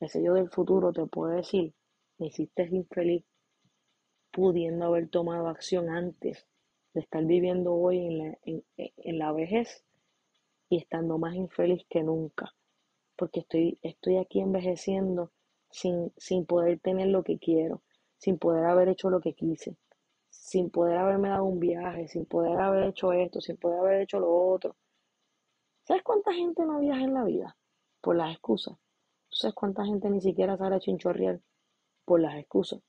[0.00, 1.72] ese yo del futuro te puede decir,
[2.18, 3.24] me hiciste infeliz
[4.32, 6.46] pudiendo haber tomado acción antes
[6.94, 8.38] de estar viviendo hoy en la,
[8.76, 9.84] en la vejez
[10.68, 12.52] y estando más infeliz que nunca
[13.18, 15.32] porque estoy, estoy aquí envejeciendo
[15.70, 17.82] sin, sin poder tener lo que quiero,
[18.16, 19.76] sin poder haber hecho lo que quise,
[20.38, 24.20] sin poder haberme dado un viaje, sin poder haber hecho esto, sin poder haber hecho
[24.20, 24.76] lo otro.
[25.84, 27.56] ¿Sabes cuánta gente no viaja en la vida?
[28.00, 28.78] Por las excusas.
[29.28, 31.40] ¿Sabes cuánta gente ni siquiera sale a chinchorrear?
[32.04, 32.80] Por las excusas.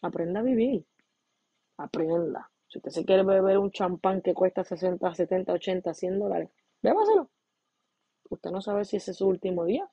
[0.00, 0.84] Aprenda a vivir.
[1.76, 2.50] Aprenda.
[2.66, 6.50] Si usted se quiere beber un champán que cuesta 60, 70, 80, 100 dólares,
[6.80, 7.30] bébaselo.
[8.30, 9.88] Usted no sabe si ese es su último día,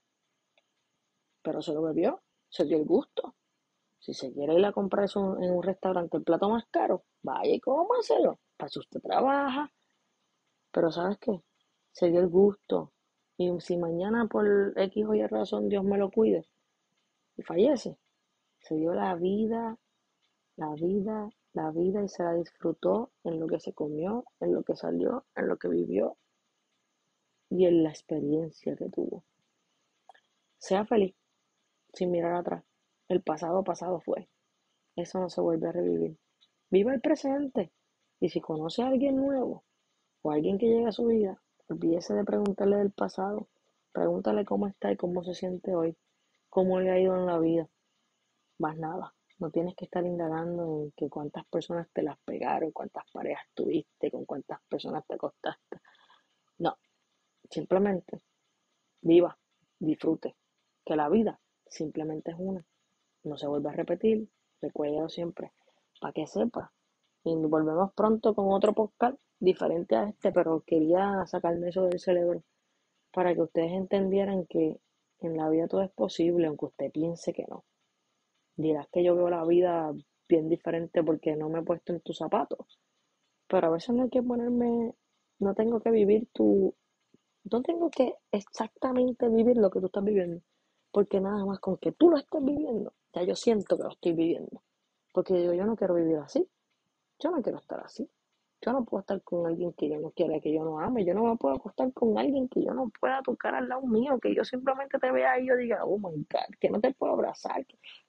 [1.41, 3.35] pero se lo bebió, se dio el gusto.
[3.99, 7.53] Si se quiere ir a comprar eso en un restaurante el plato más caro, vaya
[7.53, 9.71] y cómaselo, para si usted trabaja.
[10.71, 11.43] Pero ¿sabes qué?
[11.91, 12.93] Se dio el gusto.
[13.37, 16.45] Y si mañana por X o Y razón Dios me lo cuide
[17.37, 17.97] y fallece,
[18.59, 19.77] se dio la vida,
[20.57, 24.63] la vida, la vida y se la disfrutó en lo que se comió, en lo
[24.63, 26.17] que salió, en lo que vivió
[27.49, 29.23] y en la experiencia que tuvo.
[30.57, 31.15] Sea feliz
[31.93, 32.68] sin mirar atrás.
[33.09, 34.29] El pasado pasado fue.
[34.95, 36.17] Eso no se vuelve a revivir.
[36.69, 37.73] Viva el presente.
[38.21, 39.65] Y si conoce a alguien nuevo
[40.21, 43.49] o alguien que llega a su vida, olvídese de preguntarle del pasado.
[43.91, 45.97] Pregúntale cómo está y cómo se siente hoy,
[46.49, 47.69] cómo le ha ido en la vida.
[48.59, 49.13] Más nada.
[49.39, 54.11] No tienes que estar indagando en que cuántas personas te las pegaron, cuántas parejas tuviste,
[54.11, 55.79] con cuántas personas te acostaste.
[56.59, 56.77] No,
[57.49, 58.21] Simplemente
[59.01, 59.35] viva,
[59.79, 60.35] disfrute,
[60.85, 62.63] que la vida simplemente es una.
[63.29, 64.27] No se vuelve a repetir,
[64.59, 65.51] recuerdo siempre,
[66.01, 66.73] para que sepa.
[67.23, 72.41] Y volvemos pronto con otro podcast diferente a este, pero quería sacarme eso del cerebro
[73.11, 74.79] para que ustedes entendieran que
[75.19, 77.65] en la vida todo es posible, aunque usted piense que no.
[78.55, 79.93] Dirás que yo veo la vida
[80.27, 82.79] bien diferente porque no me he puesto en tus zapatos,
[83.47, 84.95] pero a veces no hay que ponerme,
[85.37, 86.73] no tengo que vivir tu
[87.51, 90.41] no tengo que exactamente vivir lo que tú estás viviendo,
[90.91, 94.13] porque nada más con que tú lo estés viviendo, ya yo siento que lo estoy
[94.13, 94.63] viviendo.
[95.13, 96.47] Porque digo, yo no quiero vivir así,
[97.19, 98.09] yo no quiero estar así.
[98.61, 101.05] Yo no puedo estar con alguien que yo no quiera, que yo no ame.
[101.05, 104.19] Yo no me puedo acostar con alguien que yo no pueda tocar al lado mío,
[104.19, 107.13] que yo simplemente te vea y yo diga, oh my God, que no te puedo
[107.13, 107.65] abrazar.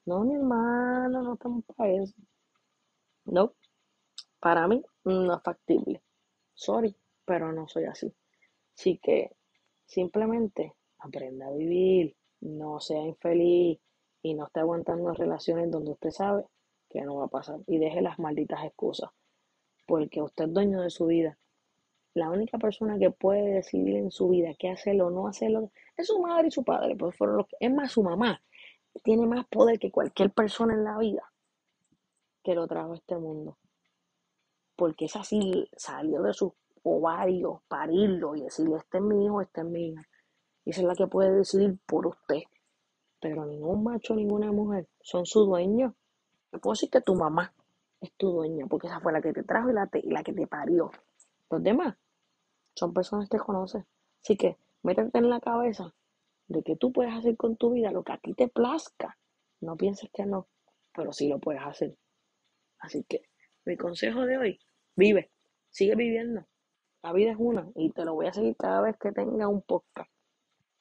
[0.07, 2.15] No, mi hermano, no estamos para eso.
[3.27, 3.55] No,
[4.41, 6.03] para mí no es factible.
[6.53, 8.13] Sorry, pero no soy así.
[8.77, 9.37] Así que
[9.87, 13.79] simplemente aprenda a vivir, no sea infeliz
[14.23, 16.45] y no esté aguantando relaciones donde usted sabe
[16.89, 17.61] que no va a pasar.
[17.67, 19.11] Y deje las malditas excusas,
[19.87, 21.39] porque usted es dueño de su vida.
[22.15, 26.09] La única persona que puede decidir en su vida qué hacerlo o no hacerlo es
[26.09, 28.43] su madre y su padre, pues fueron los que, es más su mamá.
[29.05, 31.31] Tiene más poder que cualquier persona en la vida
[32.43, 33.59] que lo trajo a este mundo.
[34.75, 39.61] Porque es así, salió de su ovario, parirlo y decirle, este es mi hijo, este
[39.61, 40.09] es mi hija.
[40.71, 42.43] Esa es la que puede decidir por usted.
[43.21, 45.97] Pero ningún macho, ninguna mujer son su dueño.
[46.49, 47.53] Te puedo decir que tu mamá,
[48.01, 50.33] es tu dueña, porque esa fue la que te trajo y la, y la que
[50.33, 50.93] te parió.
[51.51, 51.97] Los demás
[52.77, 53.85] son personas que conoces.
[54.23, 55.93] Así que métete en la cabeza
[56.47, 59.19] de que tú puedes hacer con tu vida lo que a ti te plazca.
[59.61, 60.47] No pienses que no,
[60.95, 61.97] pero sí lo puedes hacer.
[62.79, 63.23] Así que
[63.65, 64.61] mi consejo de hoy,
[64.95, 65.33] vive,
[65.69, 66.47] sigue viviendo.
[67.03, 69.63] La vida es una y te lo voy a seguir cada vez que tenga un
[69.63, 70.09] podcast.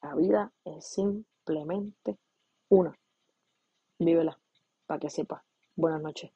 [0.01, 2.17] La vida es simplemente
[2.69, 2.97] una.
[3.99, 4.39] Vívela
[4.85, 5.43] para que sepas.
[5.75, 6.31] Buenas noches.